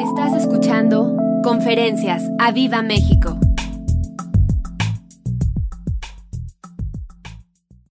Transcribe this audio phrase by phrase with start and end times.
[0.00, 3.36] Estás escuchando Conferencias a Viva México.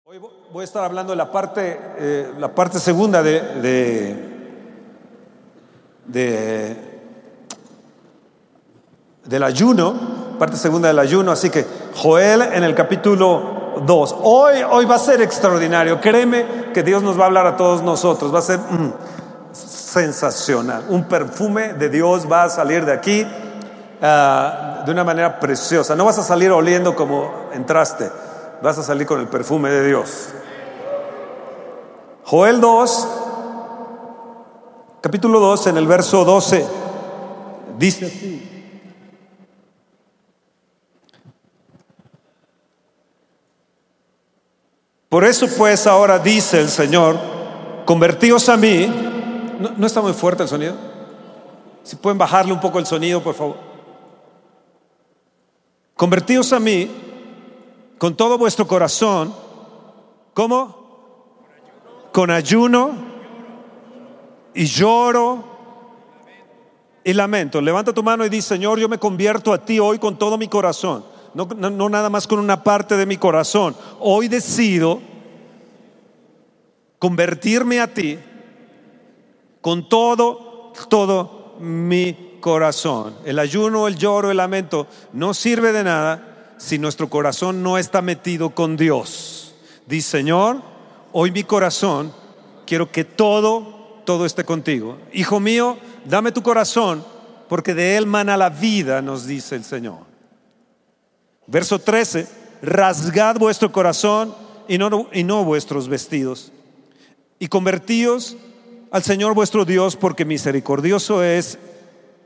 [0.06, 0.20] Hoy
[0.52, 4.30] voy a estar hablando de la parte, eh, la parte segunda de, de,
[6.08, 6.94] de-
[9.26, 9.94] del ayuno,
[10.40, 11.66] parte segunda del ayuno, así que
[11.96, 14.16] Joel en el capítulo 2.
[14.24, 17.82] Hoy, hoy va a ser extraordinario, créeme que Dios nos va a hablar a todos
[17.82, 18.94] nosotros, va a ser mm,
[19.94, 23.28] sensacional, un perfume de Dios va a salir de aquí
[24.02, 28.10] ah, de una manera preciosa, no vas a salir oliendo como entraste,
[28.62, 30.30] vas a salir con el perfume de Dios.
[32.24, 33.08] Joel 2,
[35.02, 36.66] capítulo 2, en el verso 12,
[37.78, 38.50] dice así.
[45.08, 47.20] Por eso pues ahora dice el Señor,
[47.86, 49.13] convertíos a mí.
[49.78, 50.76] ¿No, está muy fuerte el sonido?
[51.84, 53.56] Si pueden bajarle un poco el sonido, por favor.
[55.96, 56.92] Convertíos a mí
[57.98, 59.34] con todo vuestro corazón.
[60.34, 60.84] ¿Cómo?
[62.12, 62.92] Con ayuno
[64.54, 65.46] y lloro
[67.06, 67.62] y lamento.
[67.62, 70.50] Levanta tu mano y di, Señor, yo me convierto a ti hoy con todo mi
[70.50, 71.06] corazón.
[71.34, 73.78] No nada más con una parte de mi corazón.
[74.02, 75.00] Hoy decido
[77.00, 78.20] convertirme a ti
[79.64, 83.16] con todo, todo mi corazón.
[83.24, 88.02] El ayuno, el lloro, el lamento no sirve de nada si nuestro corazón no está
[88.02, 89.56] metido con Dios.
[89.88, 90.62] Dice, Señor,
[91.14, 92.12] hoy mi corazón
[92.68, 94.98] quiero que todo, todo esté contigo.
[95.14, 97.02] Hijo mío, dame tu corazón
[97.48, 100.00] porque de él mana la vida, nos dice el Señor.
[101.48, 102.28] Verso 13,
[102.62, 104.36] rasgad vuestro corazón
[104.68, 106.52] y no, y no vuestros vestidos
[107.40, 108.36] y convertíos
[108.94, 111.58] al Señor vuestro Dios, porque misericordioso es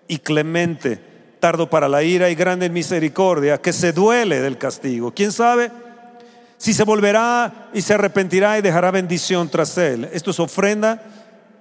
[0.10, 1.00] y clemente,
[1.40, 5.14] tardo para la ira y grande en misericordia, que se duele del castigo.
[5.14, 5.72] ¿Quién sabe?
[6.58, 10.10] Si se volverá y se arrepentirá y dejará bendición tras él.
[10.12, 11.02] Esto es ofrenda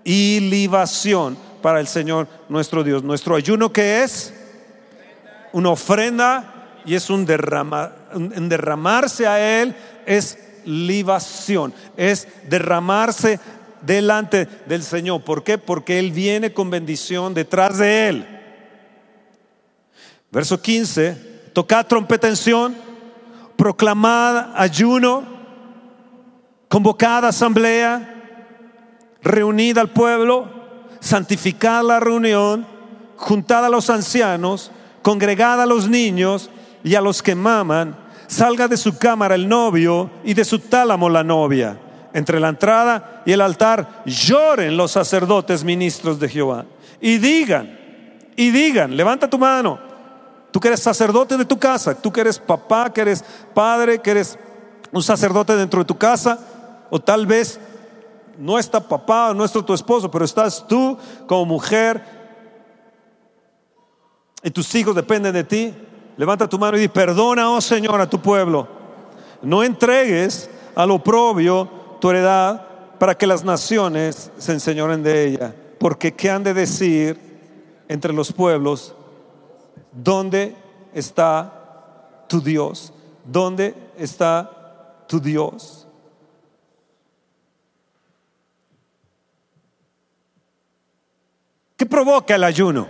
[0.03, 3.04] y libación para el Señor nuestro Dios.
[3.04, 4.34] Nuestro ayuno que es
[5.53, 13.38] una ofrenda y es un, derrama- un- derramarse a Él, es libación, es derramarse
[13.86, 15.22] delante del Señor.
[15.22, 15.56] ¿Por qué?
[15.58, 18.26] Porque Él viene con bendición detrás de Él.
[20.30, 22.76] Verso 15, tocad trompetención,
[23.56, 25.24] proclamad ayuno,
[26.69, 28.12] convocad asamblea,
[29.22, 30.50] reunid al pueblo,
[31.00, 32.66] santificad la reunión,
[33.16, 34.70] juntad a los ancianos,
[35.03, 36.50] congregad a los niños
[36.82, 41.08] y a los que maman, salga de su cámara el novio y de su tálamo
[41.08, 41.78] la novia.
[42.16, 46.65] Entre la entrada y el altar lloren los sacerdotes ministros de Jehová
[46.99, 47.78] y digan,
[48.37, 49.78] y digan, levanta tu mano,
[50.50, 53.22] tú que eres sacerdote de tu casa, tú que eres papá, que eres
[53.53, 54.38] padre, que eres
[54.93, 56.38] un sacerdote dentro de tu casa,
[56.88, 57.60] o tal vez
[58.38, 60.97] no está papá no está tu esposo, pero estás tú
[61.27, 62.03] como mujer
[64.43, 65.75] y tus hijos dependen de ti.
[66.16, 68.66] Levanta tu mano y di, perdona, oh Señor, a tu pueblo.
[69.43, 72.66] No entregues al oprobio tu
[72.98, 75.54] para que las naciones se enseñoren de ella.
[75.78, 77.18] Porque ¿qué han de decir
[77.88, 78.94] entre los pueblos?
[79.92, 80.56] ¿Dónde
[80.94, 82.92] está tu Dios?
[83.24, 85.86] ¿Dónde está tu Dios?
[91.76, 92.88] ¿Qué provoca el ayuno?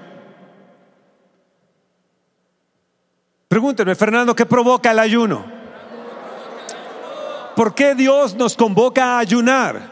[3.49, 5.56] Pregúntenme, Fernando, ¿qué provoca el ayuno?
[7.57, 9.91] ¿Por qué Dios nos convoca a ayunar?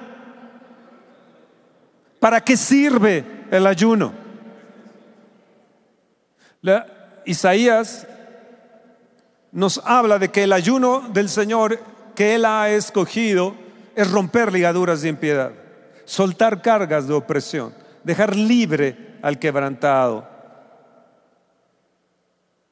[2.21, 4.13] ¿Para qué sirve el ayuno?
[7.25, 8.07] Isaías
[9.51, 11.81] nos habla de que el ayuno del Señor
[12.15, 13.55] que Él ha escogido
[13.97, 15.53] es romper ligaduras de impiedad,
[16.05, 20.29] soltar cargas de opresión, dejar libre al quebrantado.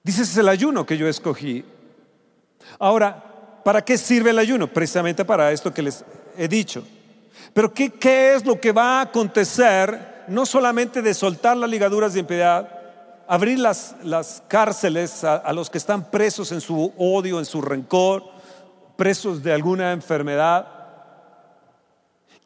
[0.03, 1.65] Dice, ese es el ayuno que yo escogí.
[2.79, 3.32] Ahora,
[3.65, 4.67] ¿para qué sirve el ayuno?
[4.67, 6.05] Precisamente para esto que les
[6.37, 6.85] he dicho.
[7.53, 10.25] Pero ¿qué, es lo que va a acontecer?
[10.29, 12.69] No solamente de soltar las ligaduras de impiedad,
[13.27, 17.61] abrir las, las cárceles a, a los que están presos en su odio, en su
[17.61, 18.25] rencor,
[18.97, 20.67] presos de alguna enfermedad.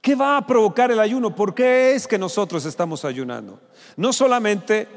[0.00, 1.34] ¿Qué va a provocar el ayuno?
[1.34, 3.60] ¿Por qué es que nosotros estamos ayunando?
[3.96, 4.88] No solamente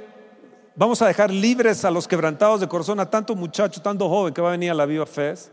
[0.76, 4.42] vamos a dejar libres a los quebrantados de corazón, a tanto muchacho, tanto joven que
[4.42, 5.50] va a venir a la Viva Fest,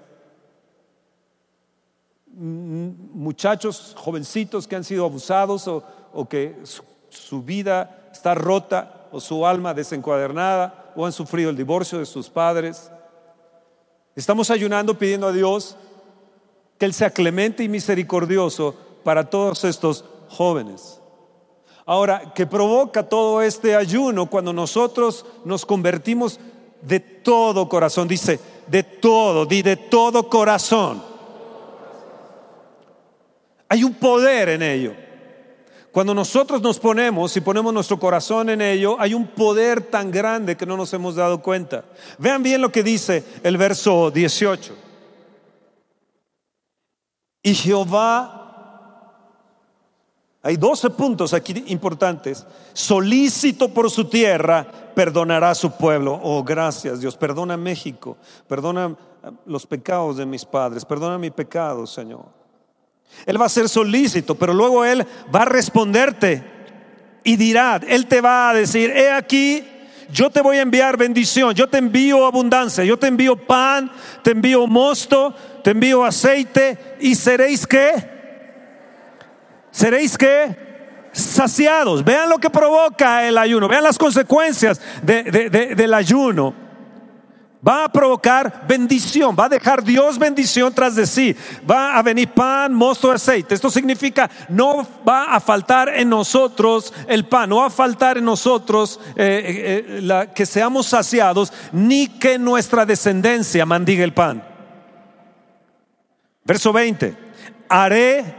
[2.37, 9.21] muchachos jovencitos que han sido abusados o, o que su, su vida está rota, o
[9.21, 12.91] su alma desencuadernada o han sufrido el divorcio de sus padres.
[14.15, 15.77] Estamos ayunando pidiendo a Dios
[16.79, 18.75] que Él sea clemente y misericordioso
[19.05, 21.01] para todos estos jóvenes.
[21.85, 26.41] Ahora, ¿qué provoca todo este ayuno cuando nosotros nos convertimos
[26.83, 28.09] de todo corazón?
[28.09, 31.03] Dice, de todo, di de todo corazón.
[33.69, 34.95] Hay un poder en ello.
[35.91, 40.57] Cuando nosotros nos ponemos y ponemos nuestro corazón en ello, hay un poder tan grande
[40.57, 41.85] que no nos hemos dado cuenta.
[42.19, 44.77] Vean bien lo que dice el verso 18.
[47.43, 48.37] Y Jehová
[50.43, 52.47] hay 12 puntos aquí importantes.
[52.73, 54.65] Solícito por su tierra,
[54.95, 56.21] perdonará a su pueblo.
[56.23, 57.17] Oh, gracias Dios.
[57.17, 58.17] Perdona México.
[58.47, 58.95] Perdona
[59.47, 60.85] los pecados de mis padres.
[60.85, 62.27] Perdona mi pecado, Señor.
[63.25, 66.43] Él va a ser solícito, pero luego Él va a responderte
[67.25, 69.65] y dirá, Él te va a decir, he aquí,
[70.13, 73.91] yo te voy a enviar bendición, yo te envío abundancia, yo te envío pan,
[74.23, 78.17] te envío mosto, te envío aceite y seréis qué?
[79.77, 80.57] seréis que
[81.13, 82.03] saciados.
[82.03, 86.66] Vean lo que provoca el ayuno, vean las consecuencias del ayuno.
[87.67, 91.35] Va a provocar bendición, va a dejar Dios bendición tras de sí.
[91.69, 93.55] Va a venir pan, mosto, aceite.
[93.55, 98.25] Esto significa no va a faltar en nosotros el pan, no va a faltar en
[98.25, 104.45] nosotros eh, eh, la, que seamos saciados, ni que nuestra descendencia mandiga el pan.
[106.45, 107.17] Verso 20.
[107.69, 108.35] Haré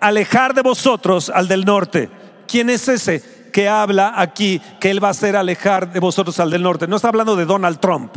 [0.00, 2.08] alejar de vosotros al del norte.
[2.48, 6.50] ¿Quién es ese que habla aquí que él va a hacer alejar de vosotros al
[6.50, 6.88] del norte?
[6.88, 8.16] No está hablando de Donald Trump.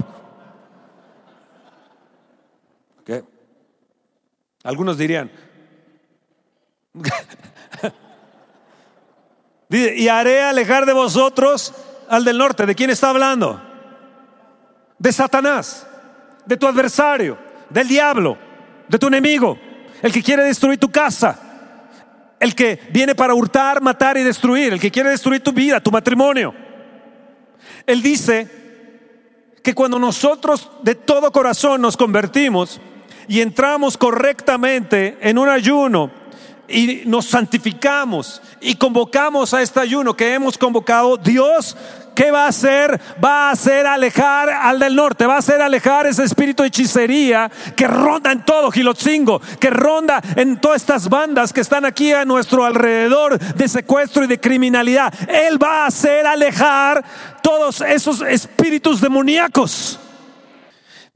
[4.64, 5.32] Algunos dirían,
[9.70, 11.74] y haré alejar de vosotros
[12.10, 12.66] al del norte.
[12.66, 13.62] ¿De quién está hablando?
[14.98, 15.88] De Satanás,
[16.46, 17.38] de tu adversario,
[17.70, 18.38] del diablo,
[18.88, 19.58] de tu enemigo,
[20.02, 21.40] el que quiere destruir tu casa,
[22.40, 25.92] el que viene para hurtar, matar y destruir, el que quiere destruir tu vida, tu
[25.92, 26.54] matrimonio.
[27.86, 28.50] Él dice
[29.64, 32.82] que cuando nosotros de todo corazón nos convertimos
[33.30, 36.10] y entramos correctamente en un ayuno
[36.68, 41.78] y nos santificamos y convocamos a este ayuno que hemos convocado, Dios
[42.16, 43.00] ¿qué va a hacer?
[43.24, 47.50] Va a hacer alejar al del norte, va a hacer alejar ese espíritu de hechicería
[47.78, 52.26] que ronda en todo Gilotzingo, que ronda en todas estas bandas que están aquí a
[52.26, 55.14] nuestro alrededor de secuestro y de criminalidad.
[55.30, 57.06] Él va a hacer alejar
[57.42, 60.00] todos esos espíritus demoníacos.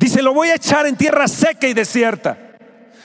[0.03, 2.37] Dice, lo voy a echar en tierra seca y desierta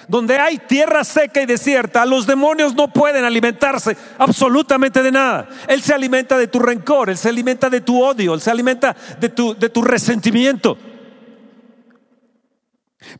[0.08, 5.48] donde hay tierra seca y desierta, los demonios no pueden alimentarse absolutamente de nada.
[5.68, 8.96] Él se alimenta de tu rencor, Él se alimenta de tu odio, Él se alimenta
[9.20, 10.78] de tu, de tu resentimiento.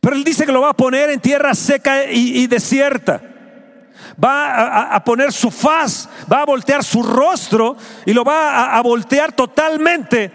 [0.01, 3.21] Pero Él dice que lo va a poner en tierra seca y, desierta.
[4.21, 9.31] Va a, poner su faz, va a voltear su rostro y lo va a, voltear
[9.31, 10.31] totalmente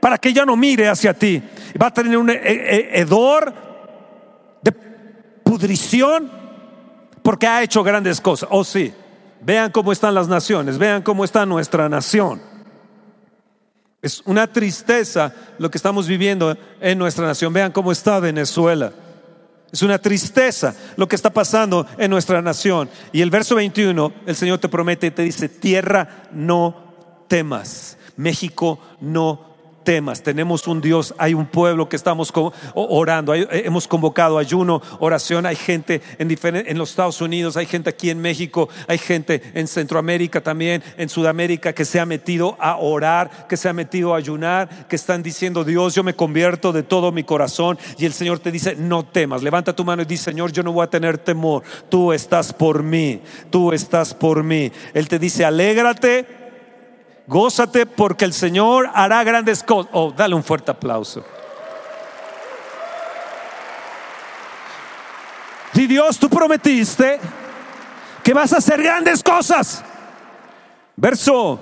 [0.00, 1.42] para que ya no mire hacia ti.
[1.80, 3.52] Va a tener un hedor
[5.46, 6.30] pudrición
[7.22, 8.48] porque ha hecho grandes cosas.
[8.52, 8.92] Oh sí,
[9.40, 12.40] vean cómo están las naciones, vean cómo está nuestra nación.
[14.02, 17.52] Es una tristeza lo que estamos viviendo en nuestra nación.
[17.52, 18.92] Vean cómo está Venezuela.
[19.72, 22.88] Es una tristeza lo que está pasando en nuestra nación.
[23.12, 26.94] Y el verso 21, el Señor te promete y te dice, tierra no
[27.26, 29.55] temas, México no
[29.86, 30.22] temas.
[30.22, 32.32] Tenemos un Dios, hay un pueblo que estamos
[32.74, 37.88] orando, eh, hemos convocado ayuno, oración, hay gente en, en los Estados Unidos, hay gente
[37.88, 42.76] aquí en México, hay gente en Centroamérica también, en Sudamérica que se ha metido a
[42.78, 46.82] orar, que se ha metido a ayunar, que están diciendo, Dios, yo me convierto de
[46.82, 50.24] todo mi corazón y el Señor te dice, no temas, levanta tu mano y dice,
[50.24, 54.72] Señor, yo no voy a tener temor, tú estás por mí, tú estás por mí.
[54.94, 56.35] Él te dice, alégrate
[57.26, 59.90] Gózate porque el Señor hará grandes cosas.
[59.92, 61.24] Oh, dale un fuerte aplauso.
[65.74, 67.20] Y Dios, tú prometiste
[68.22, 69.84] que vas a hacer grandes cosas.
[70.96, 71.60] Verso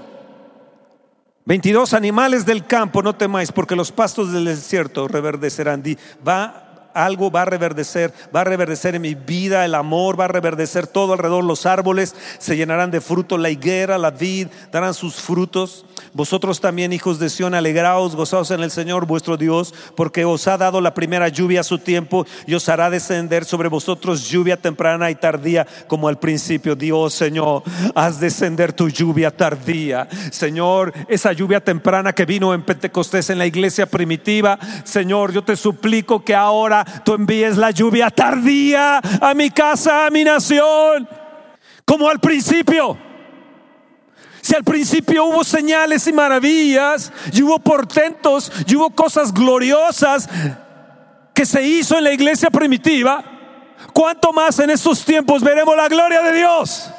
[1.47, 5.83] 22, animales del campo, no temáis, porque los pastos del desierto reverdecerán.
[6.26, 6.63] Va
[6.94, 10.86] algo va a reverdecer, va a reverdecer en mi vida, el amor va a reverdecer
[10.86, 15.84] todo alrededor, los árboles se llenarán de fruto, la higuera, la vid darán sus frutos.
[16.12, 20.56] Vosotros también, hijos de Sión, alegraos, gozaos en el Señor vuestro Dios, porque os ha
[20.56, 25.10] dado la primera lluvia a su tiempo y os hará descender sobre vosotros lluvia temprana
[25.10, 26.76] y tardía, como al principio.
[26.76, 27.62] Dios, Señor,
[27.94, 30.08] haz descender tu lluvia tardía.
[30.30, 35.56] Señor, esa lluvia temprana que vino en Pentecostés en la iglesia primitiva, Señor, yo te
[35.56, 41.08] suplico que ahora tú envíes la lluvia tardía a mi casa, a mi nación,
[41.84, 42.96] como al principio.
[44.40, 50.28] Si al principio hubo señales y maravillas, y hubo portentos, y hubo cosas gloriosas
[51.32, 53.24] que se hizo en la iglesia primitiva,
[53.92, 56.90] ¿cuánto más en estos tiempos veremos la gloria de Dios?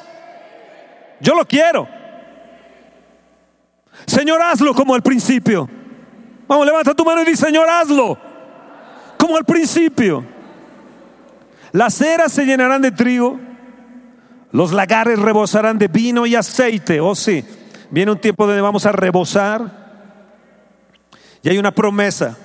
[1.19, 1.87] Yo lo quiero.
[4.07, 5.69] Señor, hazlo como al principio.
[6.47, 8.25] Vamos, levanta tu mano y di, Señor, hazlo
[9.25, 10.24] como al principio.
[11.72, 13.39] Las eras se llenarán de trigo
[14.55, 17.01] los lagares rebosarán de vino y aceite.
[17.01, 17.44] Oh sí,
[17.91, 19.70] viene un tiempo donde vamos a rebosar.
[21.44, 22.38] Y hay una promesa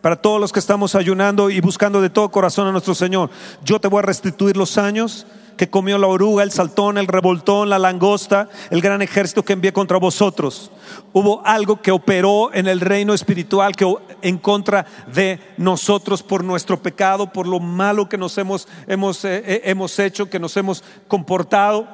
[0.00, 3.30] para todos los que estamos ayunando y buscando de todo corazón a nuestro Señor.
[3.64, 7.68] Yo te voy a restituir los años que comió la oruga, el saltón, el revoltón,
[7.68, 10.70] la langosta, el gran ejército que envié contra vosotros.
[11.12, 16.80] Hubo algo que operó en el reino espiritual que en contra de nosotros por nuestro
[16.80, 20.82] pecado, por lo malo que nos hemos, hemos, eh, eh, hemos hecho, que nos hemos
[21.08, 21.86] comportado.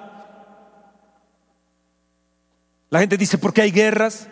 [2.91, 4.29] La gente dice, ¿por qué hay guerras?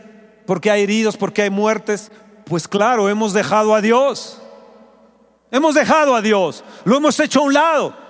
[0.47, 1.17] ¿Por qué hay heridos?
[1.17, 2.12] ¿Por qué hay muertes?
[2.45, 4.41] Pues claro, hemos dejado a Dios.
[5.51, 6.62] Hemos dejado a Dios.
[6.85, 8.01] Lo hemos hecho a un lado.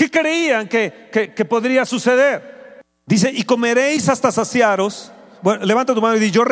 [0.00, 2.80] ¿Qué creían que, podría suceder?
[3.04, 5.12] Dice, y comeréis hasta saciaros.
[5.42, 6.42] Bueno, levanta tu mano y di, yo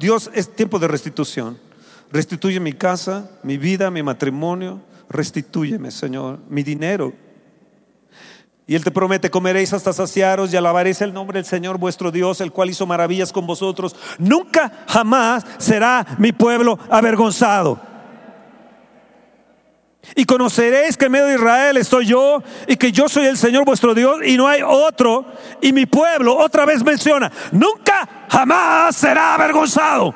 [0.00, 1.58] Dios es tiempo de restitución.
[2.10, 4.80] Restituye mi casa, mi vida, mi matrimonio.
[5.10, 7.12] Restitúyeme, Señor, mi dinero.
[8.66, 12.40] Y Él te promete, comeréis hasta saciaros y alabaréis el nombre del Señor vuestro Dios,
[12.40, 13.94] el cual hizo maravillas con vosotros.
[14.18, 17.78] Nunca, jamás será mi pueblo avergonzado.
[20.14, 23.64] Y conoceréis que en medio de Israel estoy yo y que yo soy el Señor
[23.64, 25.26] vuestro Dios y no hay otro.
[25.60, 30.14] Y mi pueblo otra vez menciona, nunca jamás será avergonzado.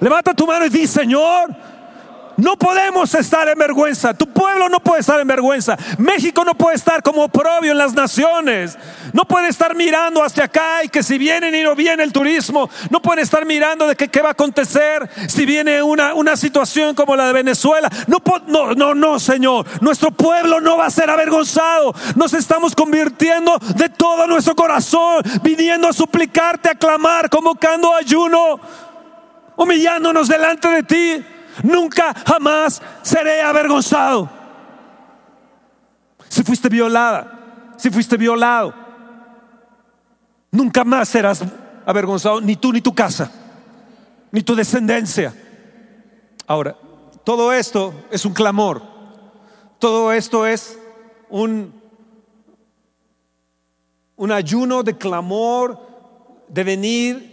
[0.00, 1.54] Levanta tu mano y di, Señor,
[2.42, 4.14] no podemos estar en vergüenza.
[4.14, 5.78] Tu pueblo no puede estar en vergüenza.
[5.96, 8.76] México no puede estar como propio en las naciones.
[9.12, 12.68] No puede estar mirando hacia acá y que si viene y no viene el turismo.
[12.90, 17.14] No puede estar mirando de qué va a acontecer si viene una, una situación como
[17.14, 17.88] la de Venezuela.
[18.08, 19.64] No, no, no, no, Señor.
[19.80, 21.94] Nuestro pueblo no va a ser avergonzado.
[22.16, 28.58] Nos estamos convirtiendo de todo nuestro corazón, viniendo a suplicarte, a clamar, convocando ayuno,
[29.54, 31.24] humillándonos delante de ti.
[31.62, 34.28] Nunca jamás seré avergonzado.
[36.28, 38.74] Si fuiste violada, si fuiste violado,
[40.50, 41.42] nunca más serás
[41.84, 43.30] avergonzado, ni tú ni tu casa,
[44.30, 45.34] ni tu descendencia.
[46.46, 46.76] Ahora,
[47.24, 48.82] todo esto es un clamor,
[49.78, 50.78] todo esto es
[51.28, 51.74] un,
[54.16, 55.78] un ayuno de clamor,
[56.48, 57.31] de venir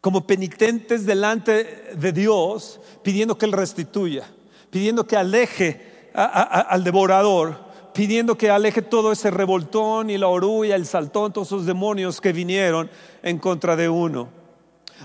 [0.00, 4.24] como penitentes delante de Dios, pidiendo que Él restituya,
[4.70, 10.86] pidiendo que aleje al devorador, pidiendo que aleje todo ese revoltón y la orulla, el
[10.86, 12.90] saltón, todos esos demonios que vinieron
[13.22, 14.28] en contra de uno.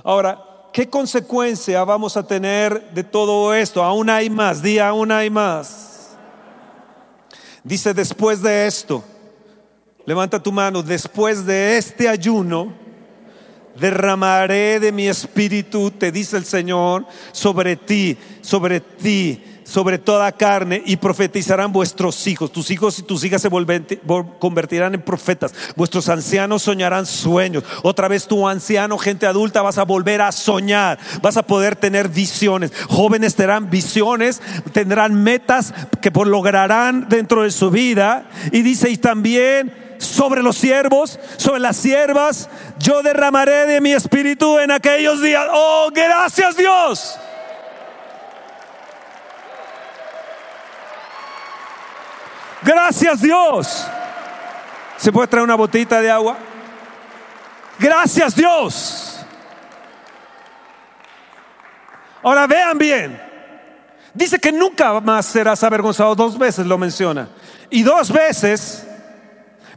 [0.03, 3.83] Ahora, ¿qué consecuencia vamos a tener de todo esto?
[3.83, 6.15] Aún hay más, día aún hay más.
[7.63, 9.03] Dice, después de esto,
[10.05, 12.84] levanta tu mano, después de este ayuno,
[13.79, 20.81] derramaré de mi espíritu, te dice el Señor, sobre ti, sobre ti, sobre toda carne,
[20.86, 22.51] y profetizarán vuestros hijos.
[22.51, 23.50] Tus hijos y tus hijas se
[24.39, 25.53] convertirán en profetas.
[25.75, 27.63] Vuestros ancianos soñarán sueños.
[27.84, 31.00] Otra vez tu anciano, gente adulta, vas a volver a soñar.
[31.22, 32.72] Vas a poder tener visiones.
[32.88, 34.41] Jóvenes tendrán visiones,
[34.72, 38.29] tendrán metas que lograrán dentro de su vida.
[38.51, 44.60] Y dice, y también sobre los siervos, sobre las siervas, yo derramaré de mi espíritu
[44.60, 45.45] en aquellos días.
[45.51, 47.17] Oh, gracias Dios.
[52.65, 53.88] Gracias Dios.
[54.98, 56.36] ¿Se puede traer una botita de agua?
[57.77, 59.19] Gracias Dios.
[62.24, 63.22] Ahora vean bien.
[64.15, 66.15] Dice que nunca más serás avergonzado.
[66.15, 67.29] Dos veces lo menciona.
[67.69, 68.88] Y dos veces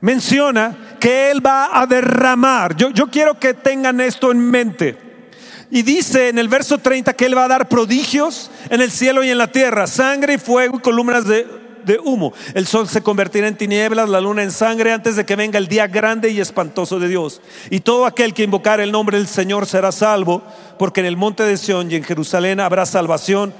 [0.01, 2.75] menciona que Él va a derramar.
[2.75, 4.97] Yo, yo quiero que tengan esto en mente.
[5.71, 9.23] Y dice en el verso 30 que Él va a dar prodigios en el cielo
[9.23, 12.33] y en la tierra, sangre y fuego y columnas de, de humo.
[12.55, 15.69] El sol se convertirá en tinieblas, la luna en sangre antes de que venga el
[15.69, 17.41] día grande y espantoso de Dios.
[17.71, 20.43] Y todo aquel que invocar el nombre del Señor será salvo,
[20.79, 23.53] porque en el monte de Sión y en Jerusalén habrá salvación,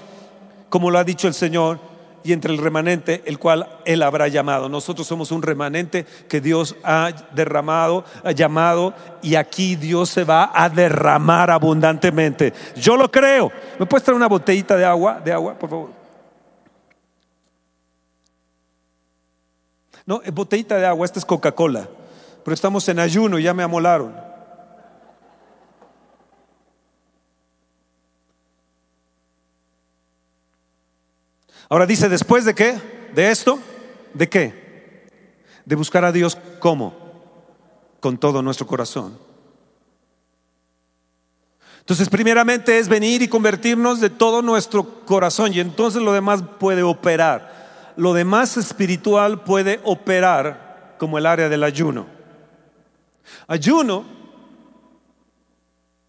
[0.69, 1.79] como lo ha dicho el Señor
[2.25, 4.69] y entre el remanente el cual Él habrá llamado.
[4.69, 10.51] Nosotros somos un remanente que Dios ha derramado, ha llamado, y aquí Dios se va
[10.55, 12.53] a derramar abundantemente.
[12.77, 13.51] Yo lo creo.
[13.79, 15.21] ¿Me puedes traer una botellita de agua?
[15.25, 15.98] De agua, por favor.
[20.09, 21.87] No, es botellita de agua, esta es Coca-Cola.
[22.43, 24.17] Pero estamos en ayuno y ya me amolaron.
[31.69, 32.81] Ahora dice, después de qué?
[33.15, 33.59] De esto,
[34.15, 35.05] ¿de qué?
[35.67, 36.95] De buscar a Dios ¿cómo?
[38.01, 39.19] Con todo nuestro corazón.
[41.81, 46.83] Entonces, primeramente es venir y convertirnos de todo nuestro corazón y entonces lo demás puede
[46.83, 47.58] operar.
[47.99, 52.07] Lo demás espiritual puede operar como el área del ayuno.
[53.47, 54.05] Ayuno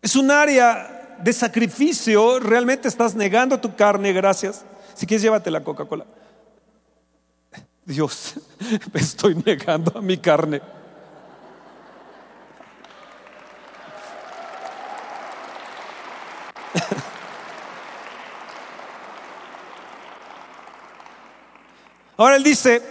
[0.02, 4.64] es un área de sacrificio, realmente estás negando tu carne, gracias
[5.00, 6.06] si quieres, llévate la Coca-Cola.
[7.86, 8.34] Dios,
[8.94, 10.62] me estoy negando a mi carne.
[22.20, 22.82] Ahora él dice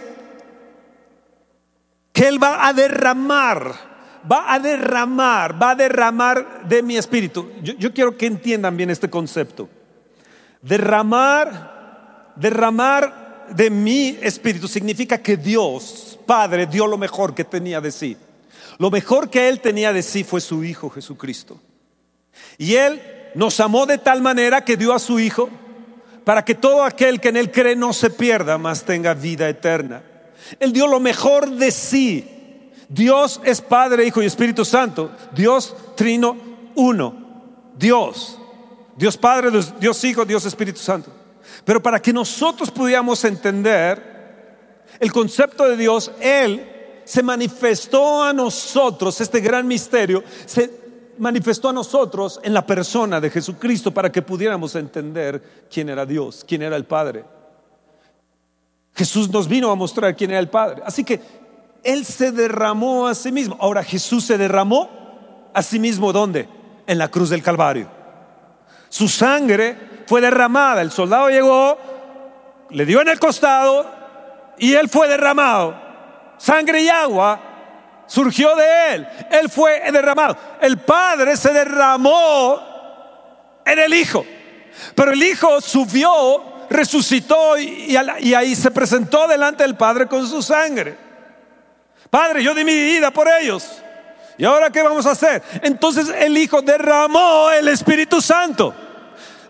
[2.11, 3.75] que él va a derramar,
[4.29, 7.47] va a derramar, va a derramar de mi espíritu.
[7.61, 9.69] Yo, quiero que entiendan bien este concepto.
[10.63, 17.91] Derramar derramar de mi espíritu significa que Dios, Padre, dio lo mejor que tenía de
[17.91, 18.17] sí.
[18.79, 21.61] Lo mejor que Él tenía de sí fue su Hijo Jesucristo.
[22.57, 22.99] Y Él
[23.35, 25.51] nos amó de tal manera que dio a su Hijo
[26.23, 30.03] para que todo aquel que en Él cree no se pierda, mas tenga vida eterna.
[30.59, 32.71] Él dio lo mejor de sí.
[32.87, 35.11] Dios es Padre, Hijo y Espíritu Santo.
[35.33, 36.37] Dios trino
[36.75, 37.15] uno.
[37.77, 38.39] Dios.
[38.95, 39.49] Dios Padre,
[39.79, 41.11] Dios Hijo, Dios Espíritu Santo.
[41.63, 44.09] Pero para que nosotros pudiéramos entender
[44.99, 50.23] el concepto de Dios, Él se manifestó a nosotros, este gran misterio,
[51.19, 56.45] manifestó a nosotros en la persona de Jesucristo para que pudiéramos entender quién era Dios,
[56.47, 57.25] quién era el Padre.
[58.95, 60.81] Jesús nos vino a mostrar quién era el Padre.
[60.85, 61.21] Así que
[61.83, 63.57] Él se derramó a sí mismo.
[63.59, 64.89] Ahora Jesús se derramó
[65.53, 66.49] a sí mismo ¿dónde?
[66.87, 67.89] En la cruz del Calvario.
[68.89, 70.81] Su sangre fue derramada.
[70.81, 71.77] El soldado llegó,
[72.71, 73.85] le dio en el costado
[74.57, 75.75] y él fue derramado.
[76.37, 77.48] Sangre y agua
[78.09, 79.07] surgió de él.
[79.31, 80.35] Él fue derramado.
[80.59, 82.59] El Padre se derramó
[83.65, 84.25] en el Hijo.
[84.95, 90.97] Pero el Hijo subió, resucitó y, ahí se presentó delante del Padre con su sangre.
[92.09, 93.81] Padre, yo di mi vida por ellos.
[94.37, 95.43] ¿Y ahora qué vamos a hacer?
[95.61, 98.73] Entonces el Hijo derramó el Espíritu Santo.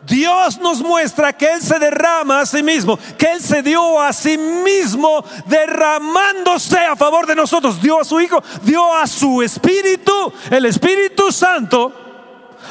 [0.10, 4.12] Dios nos muestra que Él se derrama a sí mismo, que Él se dio a
[4.12, 7.82] sí mismo derramándose a favor de nosotros.
[7.82, 11.93] Dio a su Hijo, dio a su Espíritu, el Espíritu Santo.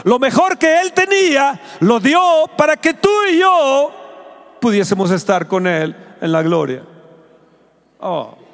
[0.04, 2.20] Lo mejor que Él tenía, lo dio
[2.56, 3.92] para que tú y yo
[4.60, 6.82] pudiésemos estar con Él en la gloria.
[8.00, 8.47] Oh.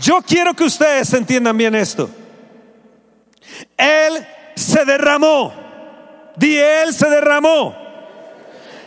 [0.00, 2.08] Yo quiero que ustedes entiendan bien esto.
[3.76, 5.52] Él se derramó.
[6.36, 7.76] Di, Él se derramó.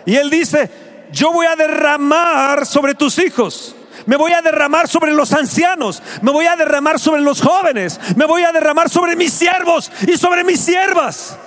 [0.05, 0.69] Y Él dice,
[1.11, 3.75] yo voy a derramar sobre tus hijos.
[4.05, 6.01] Me voy a derramar sobre los ancianos.
[6.21, 7.99] Me voy a derramar sobre los jóvenes.
[8.15, 11.37] Me voy a derramar sobre mis siervos y sobre mis siervas.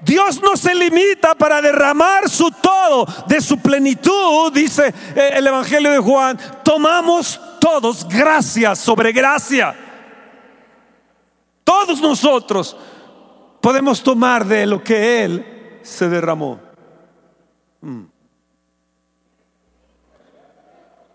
[0.00, 5.90] Dios no se limita para derramar su todo de su plenitud, dice eh, el Evangelio
[5.90, 6.38] de Juan.
[6.64, 9.76] Tomamos todos gracia sobre gracia.
[11.62, 12.76] Todos nosotros
[13.60, 16.58] podemos tomar de lo que Él se derramó.
[17.80, 18.04] Mm.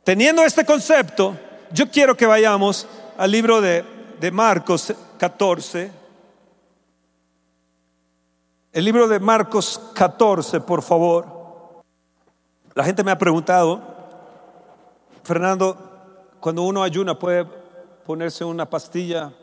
[0.03, 1.35] Teniendo este concepto,
[1.71, 3.83] yo quiero que vayamos al libro de,
[4.19, 5.91] de Marcos 14.
[8.71, 11.83] El libro de Marcos 14, por favor.
[12.75, 13.81] La gente me ha preguntado,
[15.23, 15.84] Fernando,
[16.45, 17.43] cuando uno ayuna puede
[18.05, 19.33] ponerse una pastilla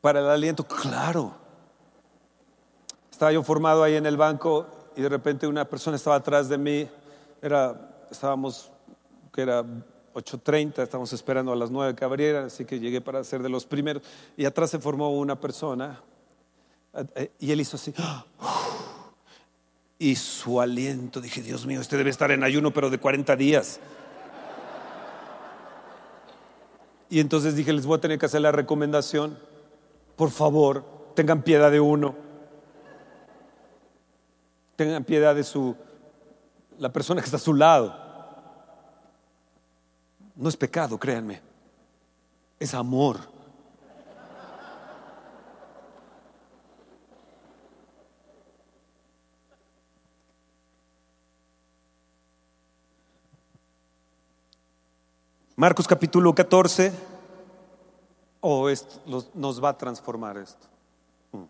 [0.00, 0.64] para el aliento.
[0.64, 1.36] Claro.
[3.08, 6.58] Estaba yo formado ahí en el banco y de repente una persona estaba atrás de
[6.58, 6.88] mí.
[7.40, 8.72] Era, estábamos,
[9.32, 13.44] que era 8.30, estábamos esperando a las 9 que abriera, así que llegué para ser
[13.44, 14.02] de los primeros.
[14.36, 16.02] Y atrás se formó una persona
[17.14, 17.94] eh, y él hizo así.
[19.98, 23.80] Y su aliento, dije, Dios mío, este debe estar en ayuno, pero de 40 días.
[27.08, 29.38] Y entonces dije, les voy a tener que hacer la recomendación.
[30.16, 32.14] Por favor, tengan piedad de uno.
[34.76, 35.76] Tengan piedad de su
[36.78, 37.94] la persona que está a su lado.
[40.34, 41.40] No es pecado, créanme.
[42.58, 43.35] Es amor.
[55.58, 56.92] Marcos capítulo 14.
[58.40, 59.00] Oh, esto
[59.32, 60.66] nos va a transformar esto.
[61.32, 61.44] Mm.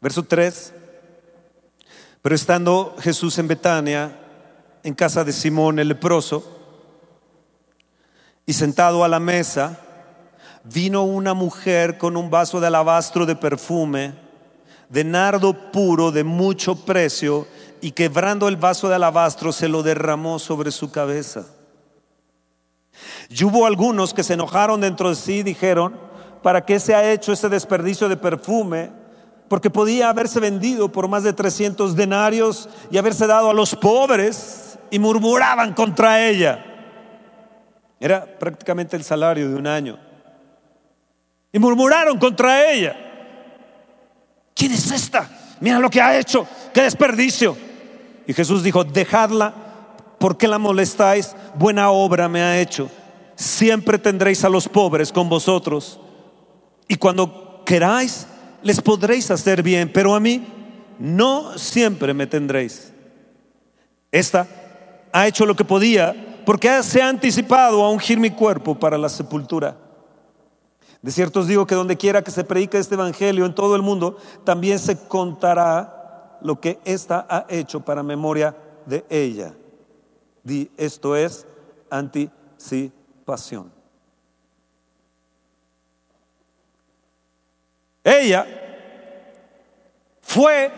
[0.00, 0.72] Verso 3.
[2.22, 4.16] Pero estando Jesús en Betania,
[4.84, 6.44] en casa de Simón el leproso,
[8.46, 9.80] y sentado a la mesa,
[10.62, 14.14] vino una mujer con un vaso de alabastro de perfume,
[14.88, 17.48] de nardo puro de mucho precio,
[17.80, 21.46] y quebrando el vaso de alabastro se lo derramó sobre su cabeza.
[23.28, 25.98] Y hubo algunos que se enojaron dentro de sí y dijeron,
[26.42, 28.90] ¿para qué se ha hecho ese desperdicio de perfume?
[29.48, 34.78] Porque podía haberse vendido por más de 300 denarios y haberse dado a los pobres
[34.90, 36.64] y murmuraban contra ella.
[38.00, 39.98] Era prácticamente el salario de un año.
[41.52, 42.96] Y murmuraron contra ella.
[44.54, 45.28] ¿Quién es esta?
[45.60, 47.56] Mira lo que ha hecho, qué desperdicio.
[48.26, 49.54] Y Jesús dijo, dejadla,
[50.24, 51.36] ¿por qué la molestáis?
[51.54, 52.88] Buena obra me ha hecho
[53.36, 56.00] siempre tendréis a los pobres con vosotros.
[56.88, 58.26] Y cuando queráis,
[58.62, 60.42] les podréis hacer bien, pero a mí
[60.98, 62.90] no siempre me tendréis.
[64.10, 64.46] Esta
[65.12, 69.10] ha hecho lo que podía porque se ha anticipado a ungir mi cuerpo para la
[69.10, 69.76] sepultura.
[71.02, 73.82] De cierto os digo que donde quiera que se predique este evangelio en todo el
[73.82, 78.56] mundo, también se contará lo que ésta ha hecho para memoria
[78.86, 79.52] de ella.
[80.76, 81.46] Esto es
[81.88, 83.72] anticipación.
[88.02, 88.46] Ella
[90.20, 90.70] fue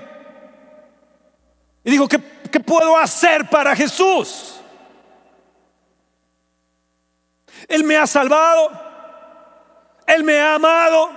[1.83, 4.61] y dijo, ¿qué, ¿qué, puedo hacer para Jesús?
[7.67, 8.71] Él me ha salvado,
[10.07, 11.11] Él me ha amado,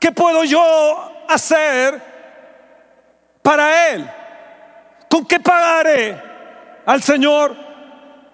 [0.00, 2.00] ¿qué puedo yo hacer
[3.42, 4.10] para Él?
[5.10, 6.31] ¿Con qué pagaré
[6.84, 7.56] al Señor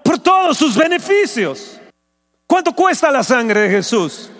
[0.02, 1.80] por todos sus beneficios?
[2.46, 4.30] ¿Cuánto cuesta la sangre de Jesús?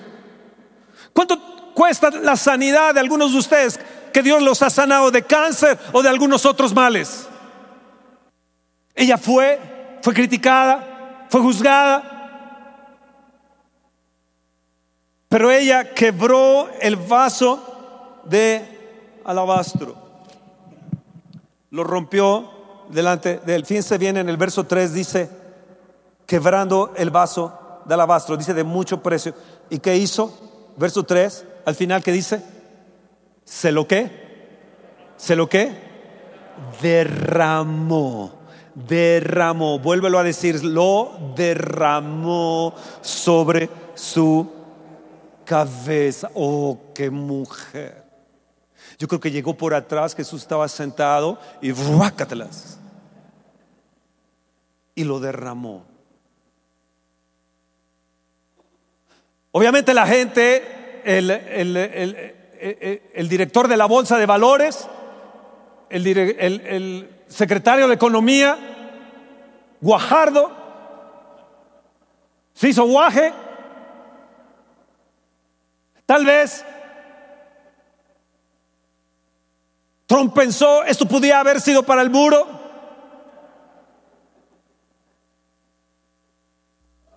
[1.13, 3.81] ¿Cuánto cuesta la sanidad de algunos de ustedes
[4.13, 7.29] que Dios los ha sanado de cáncer o de algunos otros males?
[8.95, 12.19] Ella fue, fue criticada, fue juzgada,
[15.29, 19.95] pero ella quebró el vaso de alabastro,
[21.71, 22.58] lo rompió
[22.91, 25.29] delante del fin se viene en el verso 3 dice
[26.29, 29.35] quebrando el vaso de alabastro, dice de mucho precio.
[29.71, 30.73] ¿Y qué hizo?
[30.77, 32.43] Verso 3, al final, ¿qué dice?
[33.45, 34.29] ¿Se lo qué?
[35.17, 35.73] ¿Se lo qué?
[36.83, 38.39] Derramó.
[38.75, 44.53] Derramó, vuélvelo a decir, lo derramó sobre su
[45.45, 46.31] cabeza.
[46.35, 48.05] Oh, qué mujer.
[48.99, 51.73] Yo creo que llegó por atrás, Jesús estaba sentado y
[54.99, 55.87] Y lo derramó.
[59.53, 61.29] Obviamente la gente, el,
[63.29, 64.89] director de la Bolsa de Valores,
[65.89, 68.59] el, secretario de Economía,
[69.81, 70.51] Guajardo,
[72.55, 73.33] se hizo guaje.
[76.07, 76.65] Tal vez
[80.07, 82.58] Trump pensó, esto podía haber sido para el muro.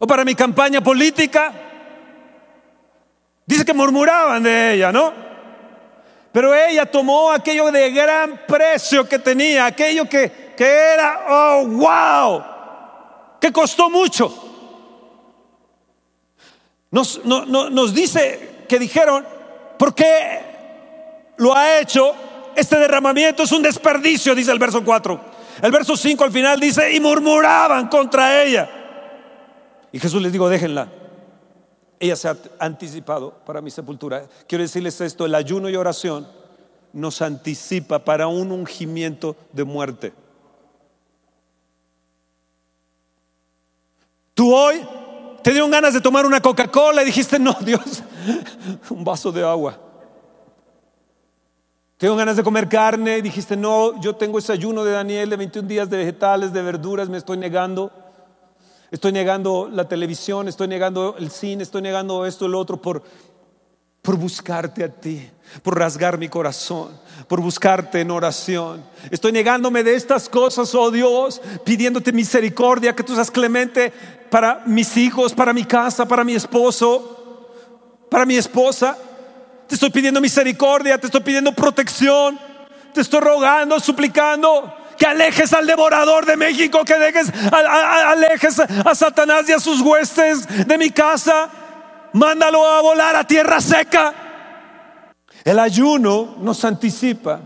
[0.03, 1.53] O para mi campaña política.
[3.45, 5.13] Dice que murmuraban de ella, ¿no?
[6.31, 12.43] Pero ella tomó aquello de gran precio que tenía, aquello que, que era, oh, wow,
[13.39, 14.33] que costó mucho.
[16.89, 19.23] Nos, nos dice que dijeron,
[19.77, 20.39] ¿por qué
[21.37, 22.15] lo ha hecho?
[22.55, 25.21] Este derramamiento es un desperdicio, dice el verso 4.
[25.61, 28.80] El verso 5 al final dice, y murmuraban contra ella.
[29.91, 30.89] Y Jesús les dijo, déjenla.
[31.99, 34.25] Ella se ha anticipado para mi sepultura.
[34.47, 36.27] Quiero decirles esto, el ayuno y oración
[36.93, 40.13] nos anticipa para un ungimiento de muerte.
[44.33, 44.81] Tú hoy
[45.43, 48.03] te dieron ganas de tomar una Coca-Cola y dijiste, no, Dios,
[48.89, 49.77] un vaso de agua.
[51.97, 55.29] Te dieron ganas de comer carne y dijiste, no, yo tengo ese ayuno de Daniel
[55.29, 57.91] de 21 días de vegetales, de verduras, me estoy negando.
[58.91, 63.01] Estoy negando la televisión, estoy negando el cine, estoy negando esto y lo otro por,
[64.01, 65.29] por buscarte a ti,
[65.63, 66.99] por rasgar mi corazón,
[67.29, 68.83] por buscarte en oración.
[69.09, 73.93] Estoy negándome de estas cosas, oh Dios, pidiéndote misericordia, que tú seas clemente
[74.29, 77.47] para mis hijos, para mi casa, para mi esposo,
[78.09, 78.97] para mi esposa.
[79.67, 82.37] Te estoy pidiendo misericordia, te estoy pidiendo protección,
[82.93, 89.49] te estoy rogando, suplicando que alejes al devorador de México, que dejes, alejes a Satanás
[89.49, 91.49] y a sus huestes de mi casa.
[92.13, 94.13] Mándalo a volar a tierra seca.
[95.43, 97.41] El ayuno nos anticipa.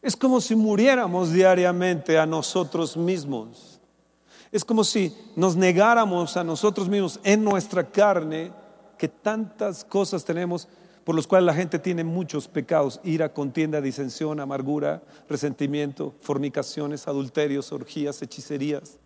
[0.00, 3.80] Es como si muriéramos diariamente a nosotros mismos.
[4.52, 8.52] Es como si nos negáramos a nosotros mismos en nuestra carne
[8.96, 10.68] que tantas cosas tenemos
[11.04, 17.72] por los cuales la gente tiene muchos pecados, ira, contienda, disensión, amargura, resentimiento, fornicaciones, adulterios,
[17.72, 18.98] orgías, hechicerías.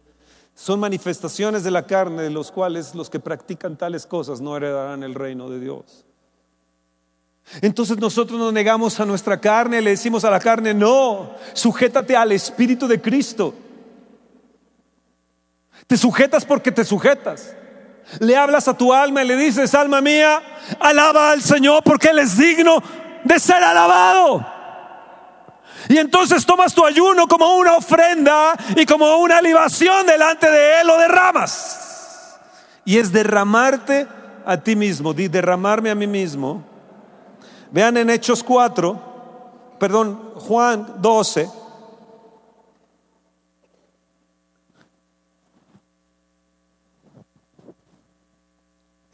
[0.55, 5.03] Son manifestaciones de la carne de los cuales los que practican tales cosas no heredarán
[5.03, 6.05] el reino de Dios.
[7.63, 12.33] Entonces nosotros nos negamos a nuestra carne, le decimos a la carne, no, sujétate al
[12.33, 13.55] Espíritu de Cristo.
[15.87, 17.57] Te sujetas porque te sujetas.
[18.21, 20.43] Le hablas a tu alma y le dices, alma mía,
[20.81, 22.83] alaba al Señor porque Él es digno
[23.25, 24.45] de ser alabado.
[25.89, 30.87] Y entonces tomas tu ayuno como una ofrenda y como una libación delante de Él
[30.87, 32.39] lo derramas.
[32.85, 34.07] Y es derramarte
[34.45, 36.65] a ti mismo, derramarme a mí mismo.
[37.71, 41.51] Vean en Hechos 4, perdón, Juan 12.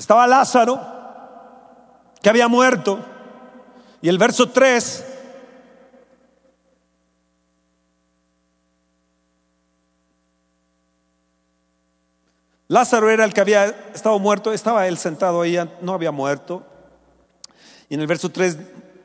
[0.05, 0.79] Estaba Lázaro,
[2.21, 2.99] que había muerto,
[4.03, 5.03] y el verso 3
[12.69, 13.65] Lázaro era el que había
[13.95, 16.63] estado muerto, estaba él sentado ahí, no había muerto.
[17.89, 18.59] Y en el verso 3,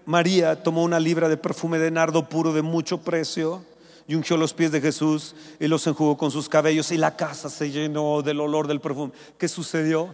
[0.05, 3.63] María tomó una libra de perfume de nardo puro de mucho precio
[4.05, 7.49] y ungió los pies de Jesús y los enjugó con sus cabellos y la casa
[7.49, 9.13] se llenó del olor del perfume.
[9.37, 10.13] ¿Qué sucedió?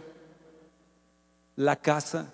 [1.56, 2.34] La casa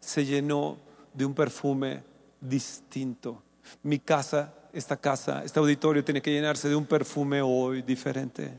[0.00, 0.78] se llenó
[1.12, 2.02] de un perfume
[2.40, 3.42] distinto.
[3.82, 8.58] Mi casa, esta casa, este auditorio tiene que llenarse de un perfume hoy diferente.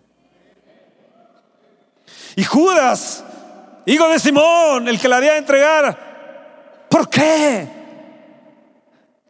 [2.36, 3.24] Y Judas,
[3.86, 7.68] hijo de Simón, el que la había de entregar, ¿por qué?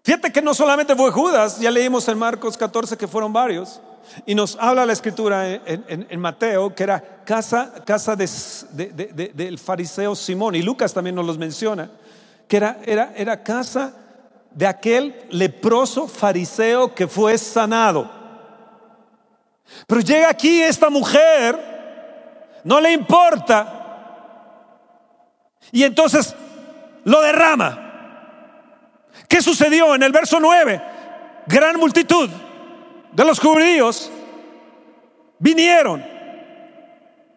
[0.03, 3.79] Fíjate que no solamente fue Judas, ya leímos en Marcos 14 que fueron varios.
[4.25, 10.55] Y nos habla la escritura en, Mateo que era casa, casa del fariseo Simón.
[10.55, 11.89] Y Lucas también nos los menciona.
[12.47, 13.93] Que era, era, era casa
[14.51, 18.09] de aquel leproso fariseo que fue sanado.
[19.87, 23.79] Pero llega aquí esta mujer, no le importa.
[25.71, 26.35] Y entonces
[27.03, 27.79] lo derrama.
[29.27, 30.81] ¿Qué sucedió en el verso 9?
[31.47, 32.29] Gran multitud
[33.13, 34.11] de los judíos
[35.39, 36.03] vinieron,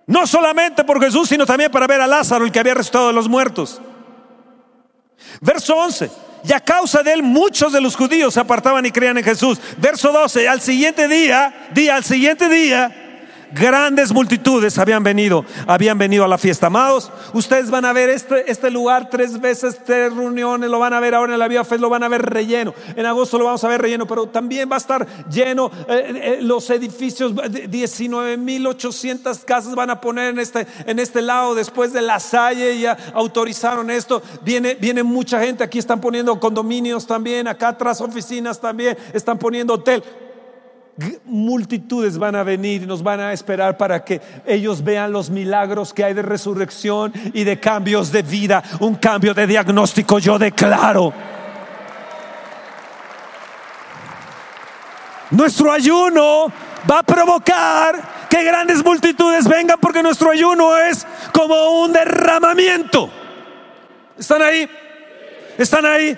[0.07, 3.13] no solamente por Jesús, sino también para ver a Lázaro, el que había resucitado de
[3.13, 3.81] los muertos.
[5.41, 6.11] Verso 11.
[6.45, 9.59] Y a causa de él muchos de los judíos se apartaban y creían en Jesús.
[9.79, 10.49] Verso 12.
[10.49, 13.06] Al siguiente día, día, al siguiente día,
[13.59, 16.67] Grandes multitudes habían venido, habían venido a la fiesta.
[16.67, 21.01] Amados, ustedes van a ver este, este lugar tres veces, tres reuniones, lo van a
[21.01, 22.75] ver ahora en la Vía Fe, lo van a ver relleno.
[22.95, 26.43] En agosto lo vamos a ver relleno, pero también va a estar lleno eh, eh,
[26.43, 32.21] los edificios, 19.800 casas van a poner en este, en este lado después de la
[32.21, 34.23] Salle, ya autorizaron esto.
[34.43, 39.75] Viene, viene mucha gente, aquí están poniendo condominios también, acá atrás oficinas también, están poniendo
[39.75, 40.03] hotel
[41.25, 45.93] multitudes van a venir y nos van a esperar para que ellos vean los milagros
[45.93, 51.13] que hay de resurrección y de cambios de vida, un cambio de diagnóstico, yo declaro.
[55.31, 56.53] Nuestro ayuno
[56.89, 63.11] va a provocar que grandes multitudes vengan porque nuestro ayuno es como un derramamiento.
[64.19, 64.69] ¿Están ahí?
[65.59, 66.17] ¿Están ahí?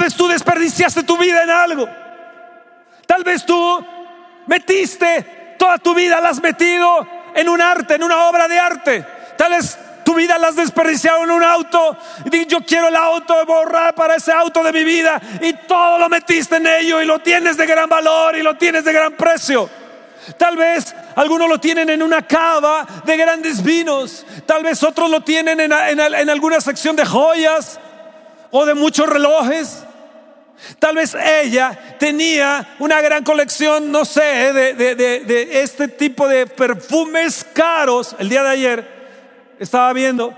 [0.00, 1.88] Vez tú desperdiciaste tu vida en algo.
[3.06, 3.86] Tal vez tú
[4.46, 9.06] metiste toda tu vida, la has metido en un arte, en una obra de arte.
[9.36, 11.96] Tal vez tu vida la has desperdiciado en un auto.
[12.32, 15.20] Y yo quiero el auto, borrar para ese auto de mi vida.
[15.40, 18.84] Y todo lo metiste en ello y lo tienes de gran valor y lo tienes
[18.84, 19.68] de gran precio.
[20.36, 24.26] Tal vez algunos lo tienen en una cava de grandes vinos.
[24.46, 27.78] Tal vez otros lo tienen en, en alguna sección de joyas
[28.50, 29.84] o de muchos relojes.
[30.78, 38.14] Tal vez ella tenía una gran colección, no sé, de, este tipo de perfumes caros.
[38.18, 38.88] El día de ayer
[39.58, 40.34] estaba viendo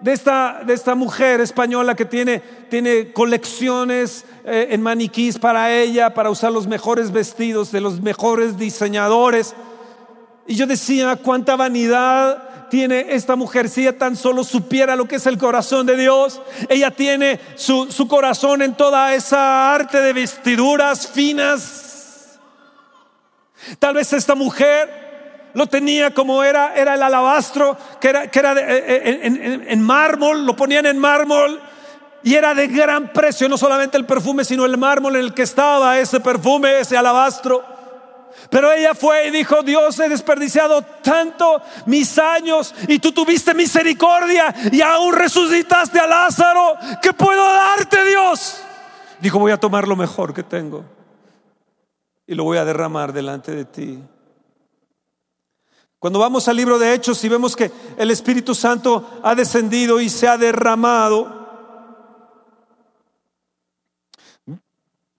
[0.00, 6.14] de esta, de esta mujer española que tiene, tiene colecciones eh, en maniquís para ella,
[6.14, 9.54] para usar los mejores vestidos de los mejores diseñadores.
[10.46, 15.16] Y yo decía, cuánta vanidad tiene esta mujer, si ella tan solo supiera lo que
[15.16, 20.14] es el corazón de Dios, ella tiene su, su corazón en toda esa arte de
[20.14, 22.38] vestiduras finas.
[23.78, 28.52] Tal vez esta mujer lo tenía como era, era el alabastro, que era, que era
[28.52, 31.60] eh, eh, en, en mármol, lo ponían en mármol
[32.22, 35.42] y era de gran precio, no solamente el perfume, sino el mármol en el que
[35.42, 37.64] estaba ese perfume, ese alabastro.
[38.50, 44.54] Pero ella fue y dijo, Dios, he desperdiciado tanto mis años y tú tuviste misericordia
[44.72, 46.76] y aún resucitaste a Lázaro.
[47.02, 48.62] ¿Qué puedo darte, Dios?
[49.20, 50.84] Dijo, voy a tomar lo mejor que tengo
[52.26, 53.98] y lo voy a derramar delante de ti.
[55.98, 60.08] Cuando vamos al libro de Hechos y vemos que el Espíritu Santo ha descendido y
[60.08, 61.39] se ha derramado,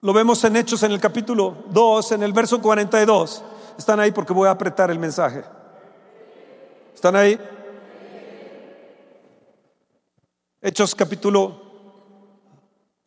[0.03, 3.43] Lo vemos en Hechos en el capítulo 2, en el verso 42.
[3.77, 5.43] Están ahí porque voy a apretar el mensaje.
[6.95, 7.39] ¿Están ahí?
[10.59, 11.61] Hechos capítulo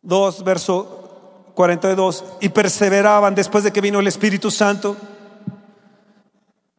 [0.02, 2.24] 2, verso 42.
[2.40, 4.96] Y perseveraban después de que vino el Espíritu Santo.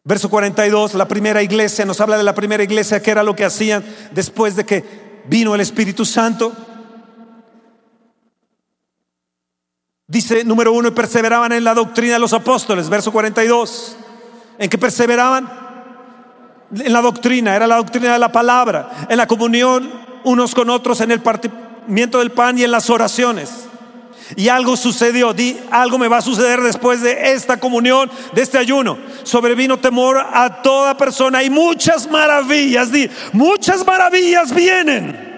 [0.06, 3.44] Verso 42, la primera iglesia, nos habla de la primera iglesia, que era lo que
[3.44, 6.54] hacían después de que vino el Espíritu Santo.
[10.08, 13.98] Dice número uno, y perseveraban en la doctrina de los apóstoles, verso 42.
[14.60, 15.50] ¿En qué perseveraban?
[16.78, 19.92] En la doctrina, era la doctrina de la palabra, en la comunión
[20.24, 23.68] unos con otros, en el partimiento del pan y en las oraciones.
[24.36, 28.60] Y algo sucedió, di, algo me va a suceder después de esta comunión, de este
[28.60, 29.00] ayuno.
[29.24, 35.34] Sobrevino temor a toda persona y muchas maravillas, di, muchas maravillas vienen.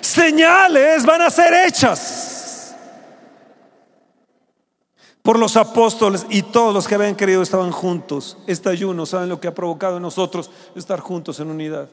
[0.00, 2.31] Señales van a ser hechas
[5.22, 8.36] por los apóstoles y todos los que habían querido estaban juntos.
[8.46, 10.50] Este ayuno, ¿saben lo que ha provocado en nosotros?
[10.74, 11.88] Estar juntos en unidad.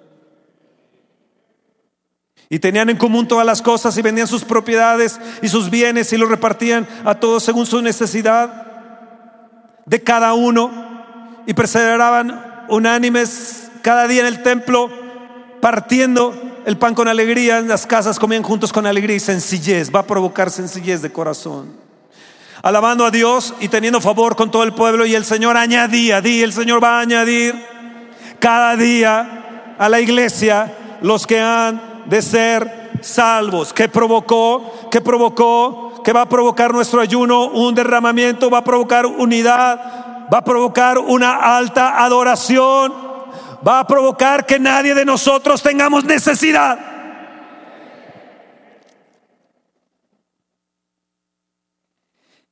[2.49, 6.17] Y tenían en común todas las cosas y vendían sus propiedades y sus bienes y
[6.17, 8.65] los repartían a todos según su necesidad
[9.85, 10.71] de cada uno
[11.45, 14.89] y perseveraban unánimes cada día en el templo
[15.61, 16.33] partiendo
[16.65, 20.07] el pan con alegría, en las casas comían juntos con alegría y sencillez, va a
[20.07, 21.88] provocar sencillez de corazón
[22.61, 25.05] alabando a Dios y teniendo favor con todo el pueblo.
[25.05, 27.55] Y el Señor añadía, di, el Señor va a añadir
[28.39, 33.73] cada día a la iglesia los que han de ser salvos.
[33.73, 34.89] ¿Qué provocó?
[34.91, 36.01] ¿Qué provocó?
[36.03, 37.47] ¿Qué va a provocar nuestro ayuno?
[37.47, 42.93] Un derramamiento, va a provocar unidad, va a provocar una alta adoración,
[43.65, 46.88] va a provocar que nadie de nosotros tengamos necesidad.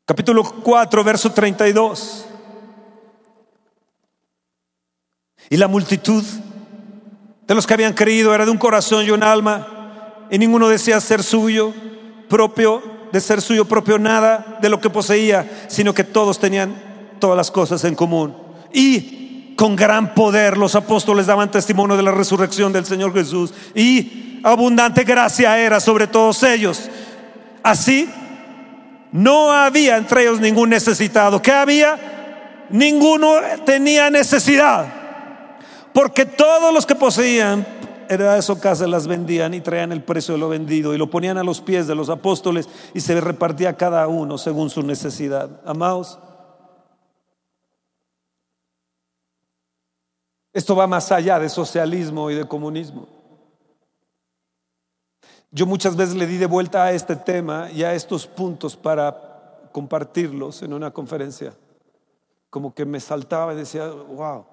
[0.07, 2.25] Capítulo 4, verso 32.
[5.49, 6.23] Y la multitud
[7.45, 11.01] de los que habían creído era de un corazón y un alma, y ninguno decía
[11.01, 11.73] ser suyo
[12.29, 16.73] propio, de ser suyo propio nada de lo que poseía, sino que todos tenían
[17.19, 18.33] todas las cosas en común.
[18.71, 24.39] Y con gran poder los apóstoles daban testimonio de la resurrección del Señor Jesús, y
[24.41, 26.89] abundante gracia era sobre todos ellos.
[27.61, 28.09] Así
[29.17, 31.41] no había entre ellos ningún necesitado.
[31.41, 32.67] ¿Qué había?
[32.69, 33.33] Ninguno
[33.65, 34.93] tenía necesidad.
[35.91, 37.65] Porque todos los que poseían
[38.09, 41.39] heredades o casas las vendían y traían el precio de lo vendido y lo ponían
[41.39, 45.61] a los pies de los apóstoles y se repartía cada uno según su necesidad.
[45.65, 46.19] Amados,
[50.53, 53.16] esto va más allá de socialismo y de comunismo.
[55.57, 59.69] Yo muchas veces le di de vuelta a este tema y a estos puntos para
[59.71, 61.51] compartirlos en una conferencia.
[62.51, 64.45] Como que me saltaba y decía, wow,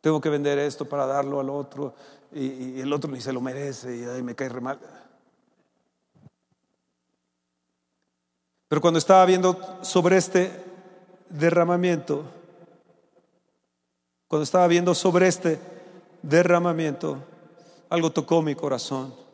[0.00, 1.92] tengo que vender esto para darlo al otro
[2.32, 4.78] y, el otro ni se lo merece y ahí me cae re mal.
[8.68, 10.52] Pero cuando estaba viendo sobre este
[11.30, 12.22] derramamiento,
[14.28, 15.58] cuando estaba viendo sobre este
[16.22, 17.18] derramamiento,
[17.88, 19.26] algo tocó mi corazón.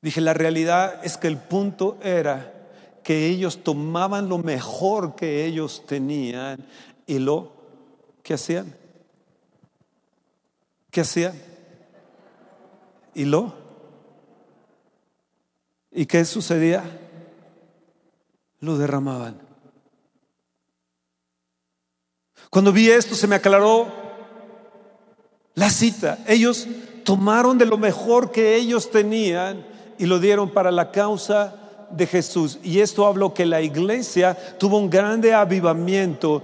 [0.00, 2.54] Dije, la realidad es que el punto era
[3.02, 6.64] que ellos tomaban lo mejor que ellos tenían
[7.06, 7.52] y lo
[8.22, 8.76] que hacían.
[10.90, 11.34] ¿Qué hacían?
[13.14, 13.54] ¿Y lo?
[15.90, 16.84] ¿Y qué sucedía?
[18.60, 19.40] Lo derramaban.
[22.50, 23.88] Cuando vi esto se me aclaró
[25.54, 26.18] la cita.
[26.26, 26.66] Ellos
[27.04, 29.66] tomaron de lo mejor que ellos tenían
[29.98, 31.54] y lo dieron para la causa
[31.90, 32.58] de Jesús.
[32.62, 36.42] Y esto habló que la iglesia tuvo un grande avivamiento.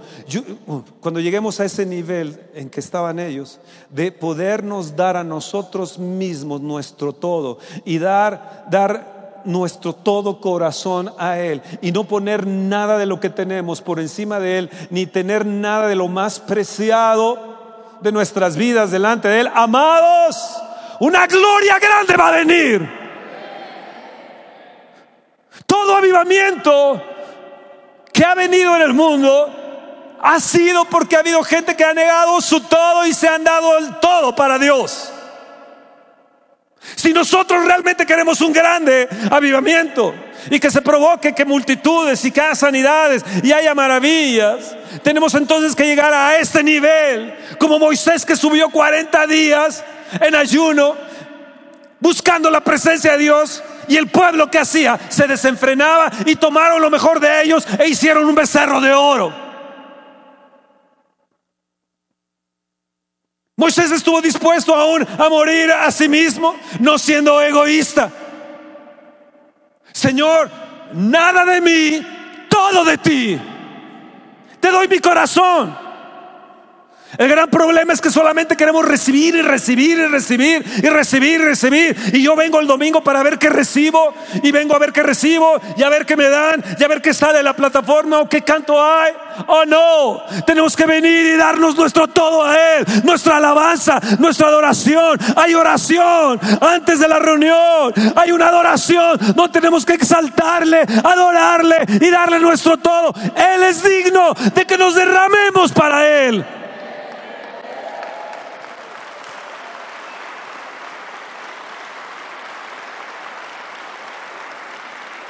[0.67, 5.99] Uh, cuando lleguemos a ese nivel en que estaban ellos, de podernos dar a nosotros
[5.99, 12.97] mismos nuestro todo y dar, dar nuestro todo corazón a Él y no poner nada
[12.97, 17.55] de lo que tenemos por encima de Él, ni tener nada de lo más preciado
[18.01, 19.49] de nuestras vidas delante de Él.
[19.53, 20.37] Amados,
[20.99, 23.04] una gloria grande va a venir.
[25.97, 27.01] Avivamiento
[28.11, 32.39] que ha venido en el mundo ha sido porque ha habido gente que ha negado
[32.41, 35.11] su todo y se han dado el todo para Dios.
[36.95, 40.13] Si nosotros realmente queremos un grande avivamiento
[40.49, 45.75] y que se provoque que multitudes y que haya sanidades y haya maravillas, tenemos entonces
[45.75, 49.83] que llegar a este nivel, como Moisés que subió 40 días
[50.21, 50.95] en ayuno,
[51.99, 53.63] buscando la presencia de Dios.
[53.87, 58.25] Y el pueblo que hacía se desenfrenaba y tomaron lo mejor de ellos e hicieron
[58.25, 59.45] un becerro de oro.
[63.57, 68.11] Moisés estuvo dispuesto aún a morir a sí mismo, no siendo egoísta.
[69.93, 70.51] Señor,
[70.93, 72.07] nada de mí,
[72.49, 73.41] todo de ti.
[74.59, 75.84] Te doy mi corazón.
[77.17, 81.43] El gran problema es que solamente queremos recibir y recibir y recibir y recibir y
[81.43, 82.11] recibir.
[82.13, 84.13] Y yo vengo el domingo para ver qué recibo
[84.43, 87.01] y vengo a ver qué recibo y a ver qué me dan y a ver
[87.01, 89.13] qué sale de la plataforma o qué canto hay.
[89.47, 95.19] Oh no, tenemos que venir y darnos nuestro todo a Él, nuestra alabanza, nuestra adoración.
[95.35, 98.85] Hay oración antes de la reunión, hay una adoración
[99.35, 103.13] no tenemos que exaltarle, adorarle y darle nuestro todo.
[103.35, 106.45] Él es digno de que nos derramemos para Él.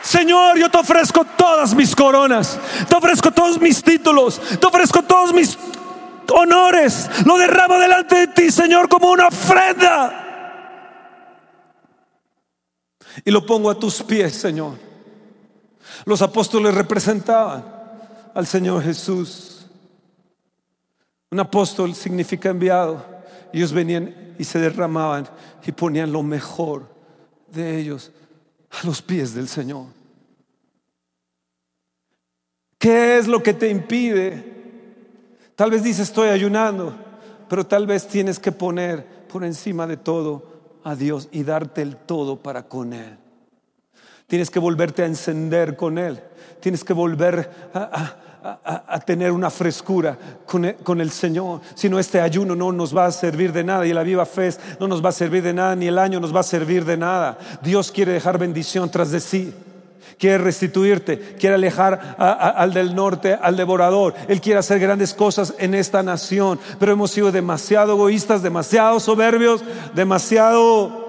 [0.06, 5.34] Señor, yo te ofrezco todas mis coronas, te ofrezco todos mis títulos, te ofrezco todos
[5.34, 5.58] mis
[6.32, 10.22] honores, lo derramo delante de ti, Señor, como una ofrenda.
[13.26, 14.78] Y lo pongo a tus pies, Señor.
[16.06, 17.66] Los apóstoles representaban
[18.36, 19.66] al Señor Jesús.
[21.32, 23.04] Un apóstol significa enviado.
[23.52, 25.28] Ellos venían y se derramaban
[25.66, 26.94] y ponían lo mejor
[27.48, 28.12] de ellos
[28.82, 29.86] a los pies del Señor.
[32.78, 34.54] ¿Qué es lo que te impide?
[35.56, 36.96] Tal vez dices estoy ayunando,
[37.50, 41.96] pero tal vez tienes que poner por encima de todo a Dios y darte el
[41.96, 43.18] todo para con Él.
[44.28, 46.22] Tienes que volverte a encender con Él.
[46.60, 48.16] Tienes que volver a,
[49.06, 51.62] tener una frescura con el, con el, Señor.
[51.74, 54.52] Si no, este ayuno no nos va a servir de nada y la viva fe
[54.80, 56.98] no nos va a servir de nada, ni el año nos va a servir de
[56.98, 57.38] nada.
[57.62, 59.54] Dios quiere dejar bendición tras de sí
[60.18, 64.14] quiere restituirte, quiere alejar al del norte, al devorador.
[64.28, 69.62] Él quiere hacer grandes cosas en esta nación, pero hemos sido demasiado egoístas, demasiado soberbios,
[69.94, 71.05] demasiado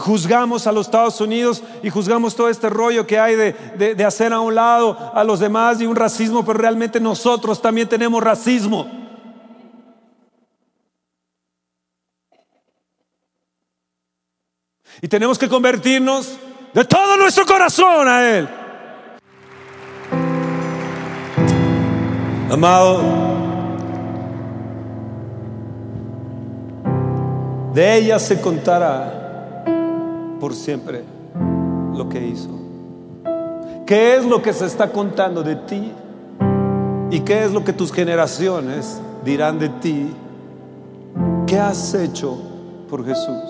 [0.00, 4.32] juzgamos a los Estados Unidos y juzgamos todo este rollo que hay de, de hacer
[4.32, 8.90] a un lado a los demás y un racismo, pero realmente nosotros también tenemos racismo.
[15.02, 16.36] Y tenemos que convertirnos
[16.74, 18.48] de todo nuestro corazón a Él.
[22.50, 23.00] Amado,
[27.72, 29.19] de ella se contará
[30.40, 31.04] por siempre
[31.94, 32.48] lo que hizo.
[33.86, 35.92] ¿Qué es lo que se está contando de ti?
[37.10, 40.10] ¿Y qué es lo que tus generaciones dirán de ti?
[41.46, 42.38] ¿Qué has hecho
[42.88, 43.42] por Jesús?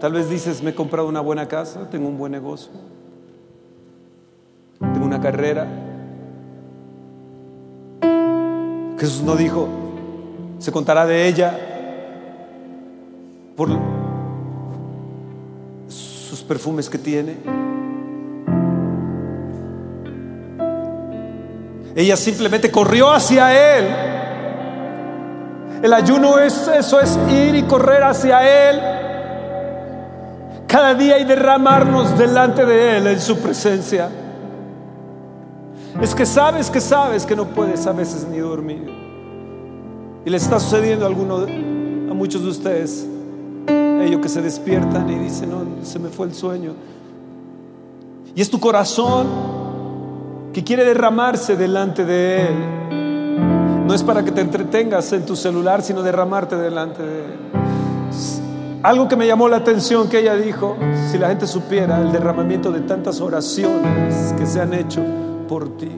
[0.00, 2.70] Tal vez dices, me he comprado una buena casa, tengo un buen negocio,
[4.80, 5.66] tengo una carrera.
[8.98, 9.68] Jesús no dijo,
[10.58, 11.58] se contará de ella
[13.56, 13.68] por
[16.50, 17.36] perfumes que tiene.
[21.94, 23.86] Ella simplemente corrió hacia Él.
[25.80, 28.80] El ayuno es eso, es ir y correr hacia Él
[30.66, 34.08] cada día y derramarnos delante de Él en su presencia.
[36.00, 38.92] Es que sabes que sabes que no puedes a veces ni dormir.
[40.24, 43.06] Y le está sucediendo a, alguno, a muchos de ustedes,
[44.00, 46.72] ellos que se despiertan y dicen, no, se me fue el sueño.
[48.34, 49.26] Y es tu corazón
[50.52, 53.86] que quiere derramarse delante de Él.
[53.86, 57.32] No es para que te entretengas en tu celular, sino derramarte delante de Él.
[58.82, 60.76] Algo que me llamó la atención que ella dijo,
[61.10, 65.02] si la gente supiera el derramamiento de tantas oraciones que se han hecho
[65.46, 65.90] por ti.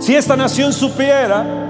[0.00, 1.61] Si esta nación supiera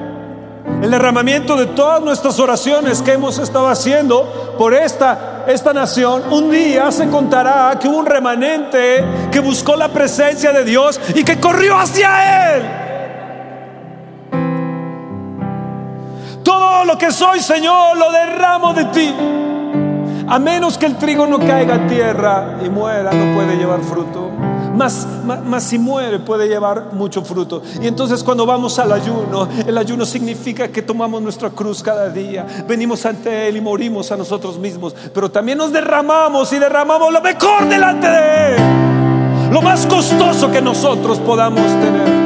[0.83, 6.51] el derramamiento de todas nuestras oraciones que hemos estado haciendo por esta, esta nación, un
[6.51, 11.39] día se contará que hubo un remanente que buscó la presencia de Dios y que
[11.39, 12.63] corrió hacia Él.
[16.43, 19.15] Todo lo que soy, Señor, lo derramo de ti.
[20.29, 24.52] A menos que el trigo no caiga a tierra y muera, no puede llevar fruto.
[24.75, 27.63] Más, más, si muere puede llevar mucho fruto.
[27.81, 32.47] Y entonces cuando vamos al ayuno, el ayuno significa que tomamos nuestra cruz cada día,
[32.67, 37.21] venimos ante Él y morimos a nosotros mismos, pero también nos derramamos y derramamos lo
[37.21, 42.23] mejor delante de Él, lo más costoso que nosotros podamos tener.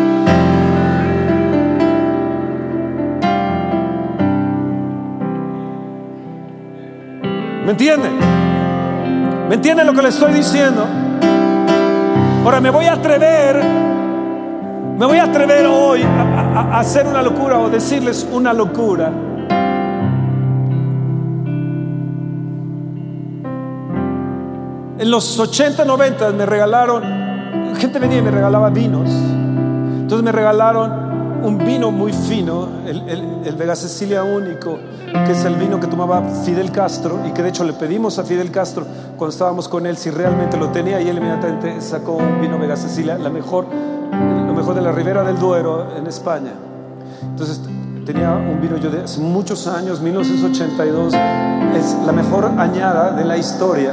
[7.65, 8.09] ¿Me entiende?
[9.49, 10.87] ¿Me entiende lo que le estoy diciendo?
[12.47, 13.61] Ahora me voy a atrever,
[14.97, 19.11] me voy a atrever hoy a, hacer una locura o decirles una locura.
[25.01, 27.03] En los 80, 90 me regalaron,
[27.81, 29.11] gente venía y me regalaba vinos.
[29.11, 31.06] Entonces me regalaron
[31.43, 33.09] un vino muy fino, el,
[33.45, 34.79] el, Vega Cecilia único,
[35.25, 38.25] que es el vino que tomaba Fidel Castro y que de hecho le pedimos a
[38.25, 38.85] Fidel Castro
[39.17, 42.77] cuando estábamos con él si realmente lo tenía y él inmediatamente sacó un vino Vega
[42.77, 43.67] Cecilia, la mejor,
[44.13, 46.53] lo mejor de la Ribera del Duero en España.
[47.23, 47.61] Entonces
[48.05, 51.15] tenía un vino yo de hace muchos años, 1982,
[51.75, 53.93] es la mejor añada de la historia.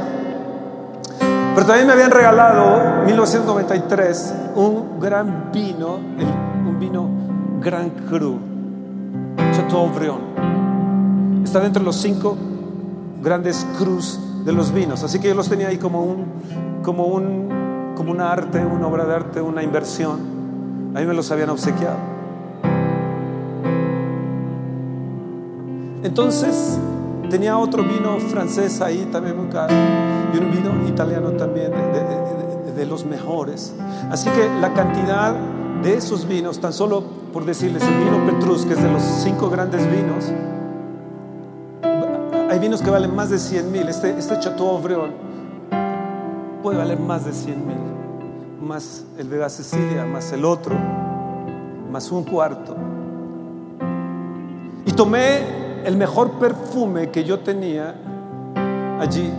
[1.54, 8.38] Pero también me habían regalado, 1993, un gran vino, un vino Gran Cru,
[9.52, 11.44] Chateaubriand.
[11.44, 12.36] Está dentro de los cinco
[13.22, 15.02] grandes cruz de los vinos.
[15.02, 16.26] Así que yo los tenía ahí como un,
[16.82, 20.92] como un, como un arte, una obra de arte, una inversión.
[20.94, 21.96] A mí me los habían obsequiado.
[26.02, 26.78] Entonces
[27.30, 29.74] tenía otro vino francés ahí también muy caro
[30.32, 31.72] y un vino italiano también
[32.76, 33.74] de los mejores.
[34.10, 35.34] Así que la cantidad
[35.84, 39.50] de esos vinos, tan solo por decirles, el vino Petrus, que es de los cinco
[39.50, 40.32] grandes vinos,
[42.50, 43.88] hay vinos que valen más de 100 mil.
[43.88, 45.12] Este, este Chateaubriand
[46.62, 47.76] puede valer más de 100 mil,
[48.62, 50.74] más el Vega Cecilia, más el otro,
[51.90, 52.74] más un cuarto.
[54.86, 57.94] Y tomé el mejor perfume que yo tenía
[58.98, 59.30] allí.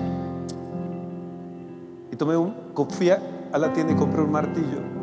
[2.11, 2.53] Y tomé un,
[2.89, 3.19] fui a
[3.57, 4.94] la tienda y compré un martillo.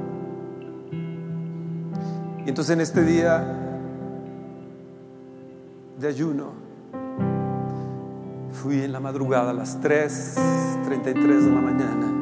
[2.45, 3.63] Y entonces en este día
[5.99, 6.47] de ayuno,
[8.51, 12.13] fui en la madrugada a las 3.33 de la mañana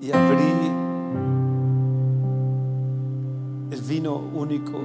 [0.00, 0.42] y abrí
[3.70, 4.78] el vino único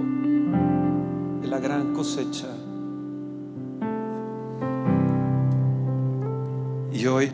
[1.41, 2.47] de la gran cosecha.
[6.91, 7.32] Y hoy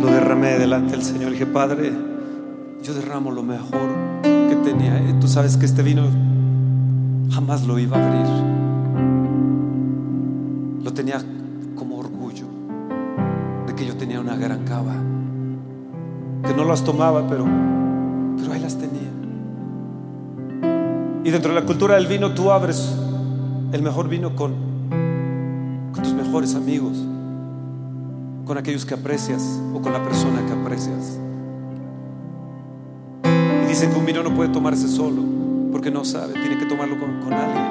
[0.00, 1.28] lo derramé delante del Señor.
[1.28, 1.92] Y dije, Padre,
[2.82, 4.05] yo derramo lo mejor
[4.68, 6.02] Eh, tú sabes que este vino
[7.30, 8.26] jamás lo iba a abrir.
[10.82, 11.20] Lo tenía
[11.76, 12.46] como orgullo
[13.68, 14.94] de que yo tenía una gran cava.
[16.44, 17.46] Que no las tomaba, pero,
[18.38, 19.08] pero ahí las tenía.
[21.22, 22.96] Y dentro de la cultura del vino tú abres
[23.72, 24.52] el mejor vino con
[25.94, 26.96] tus mejores amigos,
[28.44, 31.20] con aquellos que aprecias o con la persona que aprecias.
[34.06, 35.20] Vino no puede tomarse solo,
[35.72, 37.64] porque no sabe, tiene que tomarlo con, alguien.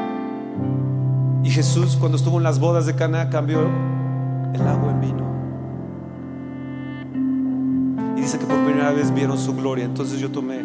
[1.45, 3.61] Y Jesús, cuando estuvo en las bodas de Cana, cambió
[4.53, 5.23] el agua en vino.
[8.17, 9.85] Y dice que por primera vez vieron su gloria.
[9.85, 10.59] Entonces yo tomé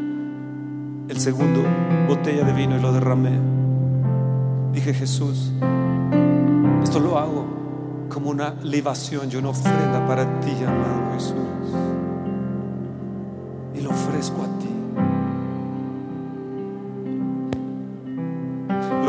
[1.09, 1.63] el segundo
[2.09, 3.39] botella de vino y lo derramé.
[4.73, 5.53] Dije, Jesús,
[6.83, 7.45] esto lo hago
[8.09, 11.37] como una libación y una ofrenda para ti, amado Jesús.
[13.77, 14.60] Y lo ofrezco a ti.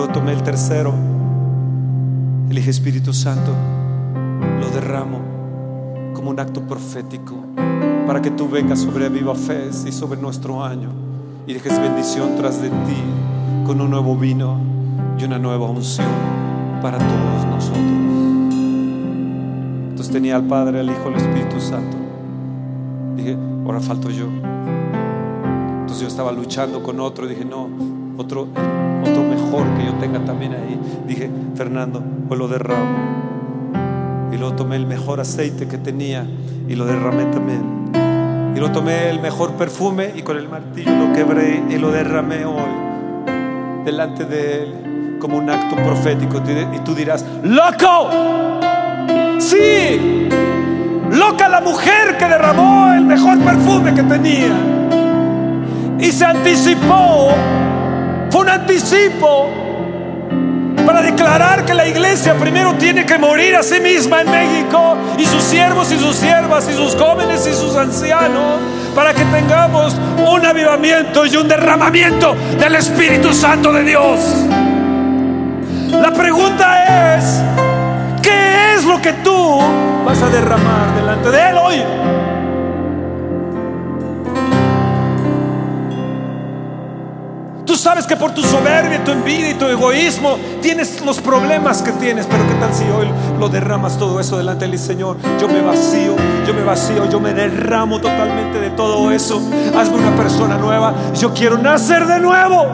[0.08, 0.94] Tomé el tercero.
[2.50, 3.54] Le dije, Espíritu Santo,
[4.60, 5.20] lo derramo
[6.14, 7.36] como un acto profético
[8.08, 10.90] para que tú vengas sobre Viva Fe y sobre nuestro año
[11.48, 13.02] y dejes bendición tras de ti
[13.66, 14.60] con un nuevo vino
[15.18, 16.08] y una nueva unción
[16.82, 17.92] para todos nosotros.
[19.90, 21.98] Entonces tenía al Padre, al Hijo, al Espíritu Santo.
[23.16, 24.26] Dije, ahora falto yo.
[25.82, 27.70] Entonces yo estaba luchando con otro dije, no,
[28.18, 28.48] otro
[29.78, 30.80] que yo tenga también ahí.
[31.08, 33.22] Dije, Fernando, pues lo derramo.
[34.32, 36.26] Y luego tomé el mejor aceite que tenía
[36.68, 37.92] y lo derramé también.
[38.56, 42.46] Y lo tomé el mejor perfume y con el martillo lo quebré y lo derramé
[42.46, 42.92] hoy
[43.86, 46.42] delante de él como un acto profético.
[46.74, 48.10] Y tú dirás, loco,
[49.40, 50.28] sí,
[51.12, 54.56] loca la mujer que derramó el mejor perfume que tenía.
[56.00, 57.30] Y se anticipó,
[58.32, 59.50] fue un anticipo
[60.86, 65.26] para declarar que la iglesia primero tiene que morir a sí misma en México y
[65.26, 68.60] sus siervos y sus siervas y sus jóvenes y sus ancianos
[68.96, 74.20] para que tengamos un avivamiento y un derramamiento del Espíritu Santo de Dios.
[75.92, 77.42] La pregunta es,
[78.22, 79.60] ¿qué es lo que tú
[80.06, 81.84] vas a derramar delante de Él hoy?
[87.82, 92.28] Sabes que por tu soberbia, tu envidia y tu egoísmo tienes los problemas que tienes,
[92.28, 93.08] pero ¿qué tal si hoy
[93.40, 95.18] lo derramas todo eso delante del Señor?
[95.40, 96.16] Yo me vacío,
[96.46, 99.42] yo me vacío, yo me derramo totalmente de todo eso.
[99.76, 100.94] Hazme una persona nueva.
[101.20, 102.68] Yo quiero nacer de nuevo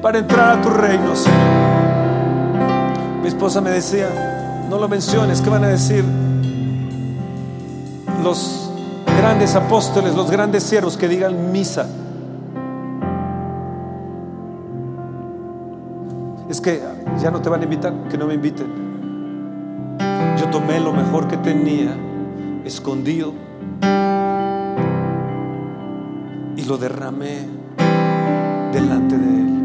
[0.00, 1.38] para entrar a tu reino, Señor.
[3.22, 6.04] Mi esposa me decía, no lo menciones, ¿qué van a decir
[8.22, 8.69] los
[9.20, 11.86] grandes apóstoles, los grandes siervos que digan misa.
[16.48, 16.82] Es que
[17.20, 18.66] ya no te van a invitar, que no me inviten.
[20.38, 21.94] Yo tomé lo mejor que tenía,
[22.64, 23.34] escondido,
[26.56, 27.46] y lo derramé
[28.72, 29.59] delante de Él.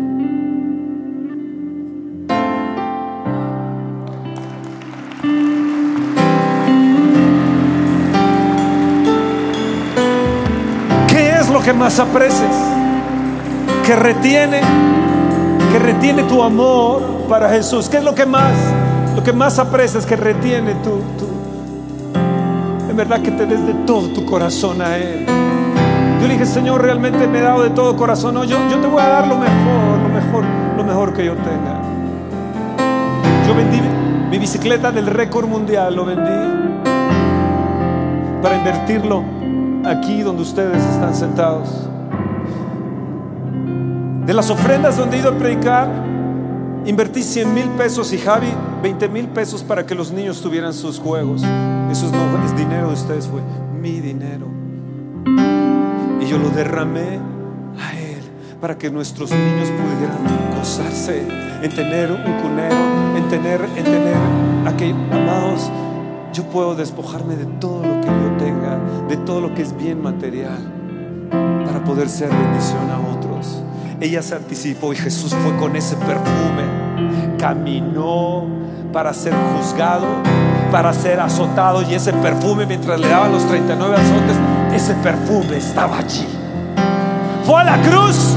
[11.65, 12.55] Que más apreces,
[13.87, 14.61] que retiene,
[15.71, 17.89] que retiene tu amor para Jesús.
[17.89, 18.53] ¿Qué es lo que más,
[19.15, 21.01] lo que más aprecias, que retiene tu,
[22.87, 25.25] en verdad que te des de todo tu corazón a Él?
[26.21, 28.35] Yo le dije, Señor, realmente me he dado de todo corazón.
[28.47, 30.45] Yo, yo te voy a dar lo mejor, lo mejor,
[30.77, 31.81] lo mejor que yo tenga.
[33.47, 33.81] Yo vendí
[34.29, 36.83] mi bicicleta del récord mundial, lo vendí
[38.43, 39.34] para invertirlo
[39.85, 41.69] aquí donde ustedes están sentados.
[44.25, 45.87] De las ofrendas donde he ido a predicar,
[46.85, 48.47] invertí 100 mil pesos y Javi
[48.81, 51.43] 20 mil pesos para que los niños tuvieran sus juegos.
[51.91, 53.41] Eso es dinero de ustedes, fue
[53.81, 54.47] mi dinero.
[56.21, 57.19] Y yo lo derramé
[57.79, 58.21] a Él
[58.59, 61.23] para que nuestros niños pudieran gozarse
[61.61, 62.75] en tener un cunero,
[63.15, 64.15] en tener, en tener
[64.65, 65.71] aquellos amados
[66.35, 67.94] yo puedo despojarme de todo lo
[69.07, 70.57] de todo lo que es bien material,
[71.65, 73.61] para poder ser bendición a otros.
[73.99, 78.45] Ella se anticipó y Jesús fue con ese perfume, caminó
[78.91, 80.07] para ser juzgado,
[80.71, 84.37] para ser azotado y ese perfume mientras le daban los 39 azotes,
[84.73, 86.27] ese perfume estaba allí.
[87.45, 88.35] Fue a la cruz,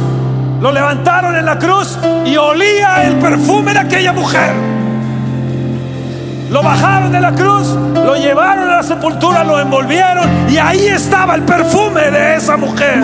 [0.61, 4.78] lo levantaron en la cruz y olía el perfume de aquella mujer.
[6.51, 11.35] Lo bajaron de la cruz, lo llevaron a la sepultura, lo envolvieron y ahí estaba
[11.35, 13.03] el perfume de esa mujer.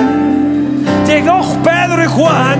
[1.06, 2.58] Llegó Pedro y Juan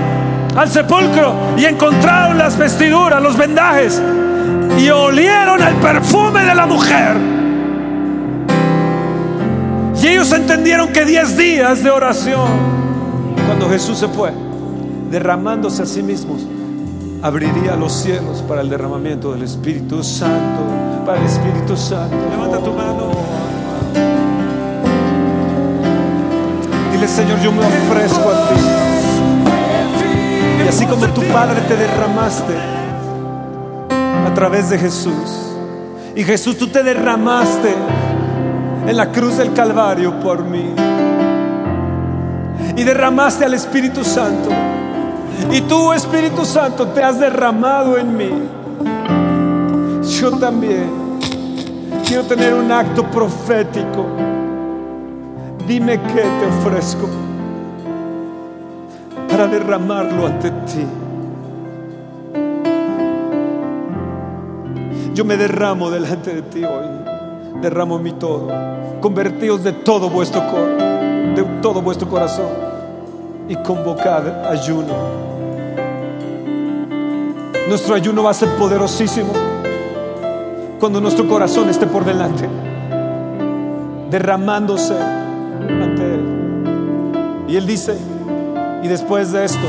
[0.55, 4.01] al sepulcro y encontraron las vestiduras, los vendajes
[4.79, 7.15] y olieron el perfume de la mujer.
[10.01, 12.47] Y ellos entendieron que diez días de oración,
[13.47, 14.31] cuando Jesús se fue,
[15.09, 16.45] derramándose a sí mismos,
[17.25, 20.61] abriría los cielos para el derramamiento del Espíritu Santo,
[21.07, 22.15] para el Espíritu Santo.
[22.29, 23.09] Levanta tu mano.
[26.91, 28.61] Dile, Señor, yo me ofrezco a ti.
[30.63, 32.53] Y así como tu Padre te derramaste
[33.89, 35.55] a través de Jesús.
[36.15, 37.73] Y Jesús, tú te derramaste
[38.85, 40.75] en la cruz del Calvario por mí.
[42.77, 44.51] Y derramaste al Espíritu Santo
[45.51, 48.29] y tú, Espíritu Santo, te has derramado en mí.
[50.19, 50.89] Yo también
[52.07, 54.05] quiero tener un acto profético.
[55.67, 57.07] Dime qué te ofrezco
[59.29, 60.85] para derramarlo ante ti.
[65.13, 66.85] Yo me derramo delante de ti hoy.
[67.61, 68.49] Derramo mi todo.
[69.01, 72.64] Convertíos de todo vuestro de todo vuestro corazón
[73.47, 74.93] y convocad ayuno.
[77.67, 79.33] Nuestro ayuno va a ser poderosísimo
[80.79, 82.47] cuando nuestro corazón esté por delante,
[84.11, 87.45] derramándose ante Él.
[87.47, 87.97] Y Él dice,
[88.83, 89.67] y después de esto,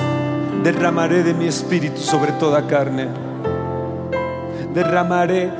[0.63, 3.09] derramaré de mi espíritu sobre toda carne.
[4.75, 5.51] Derramaré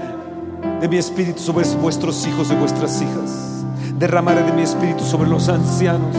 [0.81, 3.65] de mi espíritu sobre vuestros hijos y vuestras hijas.
[3.99, 6.15] Derramaré de mi espíritu sobre los ancianos,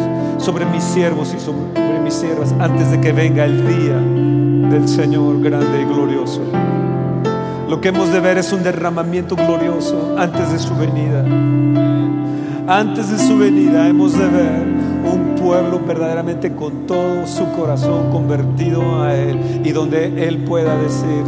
[0.47, 3.97] sobre mis siervos y sobre mis siervas, antes de que venga el día
[4.69, 6.39] del Señor grande y glorioso.
[7.67, 11.25] Lo que hemos de ver es un derramamiento glorioso antes de su venida.
[12.65, 14.63] Antes de su venida hemos de ver
[15.03, 21.25] un pueblo verdaderamente con todo su corazón convertido a Él y donde Él pueda decir,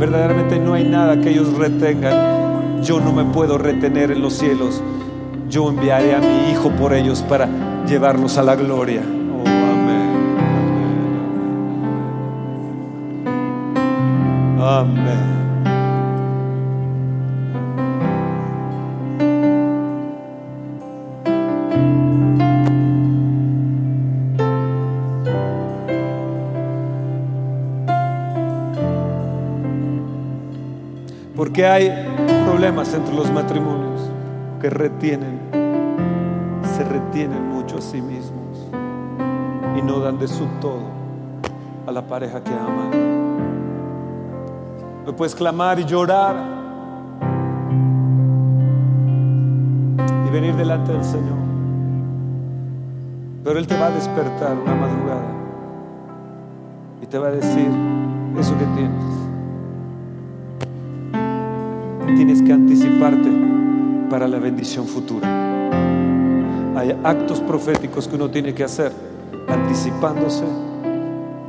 [0.00, 2.82] verdaderamente no hay nada que ellos retengan.
[2.82, 4.82] Yo no me puedo retener en los cielos.
[5.50, 7.46] Yo enviaré a mi Hijo por ellos para
[7.92, 9.02] llevarlos a la gloria.
[9.02, 10.08] Oh, amén.
[14.58, 15.42] Amén.
[31.36, 31.90] Porque hay
[32.46, 34.10] problemas entre los matrimonios
[34.62, 35.40] que retienen,
[36.74, 38.68] se retienen mucho sí mismos
[39.76, 40.82] y no dan de su todo
[41.86, 42.90] a la pareja que aman.
[45.04, 46.36] No puedes clamar y llorar
[50.26, 51.42] y venir delante del Señor.
[53.44, 55.32] Pero Él te va a despertar una madrugada
[57.02, 57.68] y te va a decir
[58.38, 59.22] eso que tienes
[62.16, 63.30] tienes que anticiparte
[64.08, 65.41] para la bendición futura.
[66.82, 68.90] Hay actos proféticos que uno tiene que hacer
[69.48, 70.42] anticipándose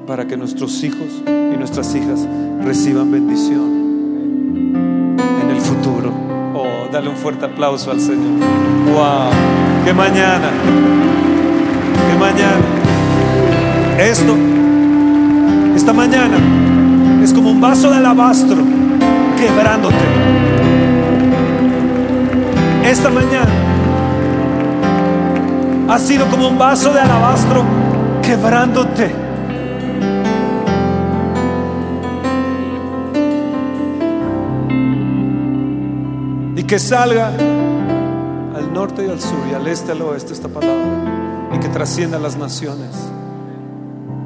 [0.06, 2.28] para que nuestros hijos y nuestras hijas
[2.64, 6.14] reciban bendición en el futuro.
[6.54, 8.46] Oh, dale un fuerte aplauso al Señor.
[8.94, 9.32] Wow,
[9.84, 10.52] qué mañana,
[12.12, 12.62] qué mañana.
[13.98, 14.36] Esto,
[15.76, 16.38] esta mañana,
[17.24, 18.58] es como un vaso de alabastro
[19.36, 19.96] quebrándote.
[22.86, 23.63] Esta mañana
[25.90, 27.64] ha sido como un vaso de alabastro
[28.22, 29.12] quebrándote.
[36.56, 37.30] Y que salga
[38.56, 41.68] al norte y al sur y al este y al oeste esta palabra y que
[41.70, 43.10] trascienda las naciones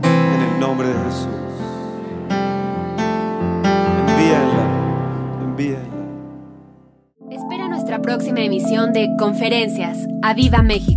[0.04, 1.38] en el nombre de Jesús.
[7.30, 9.98] Espera nuestra próxima emisión de Conferencias.
[10.22, 10.97] ¡A Viva México!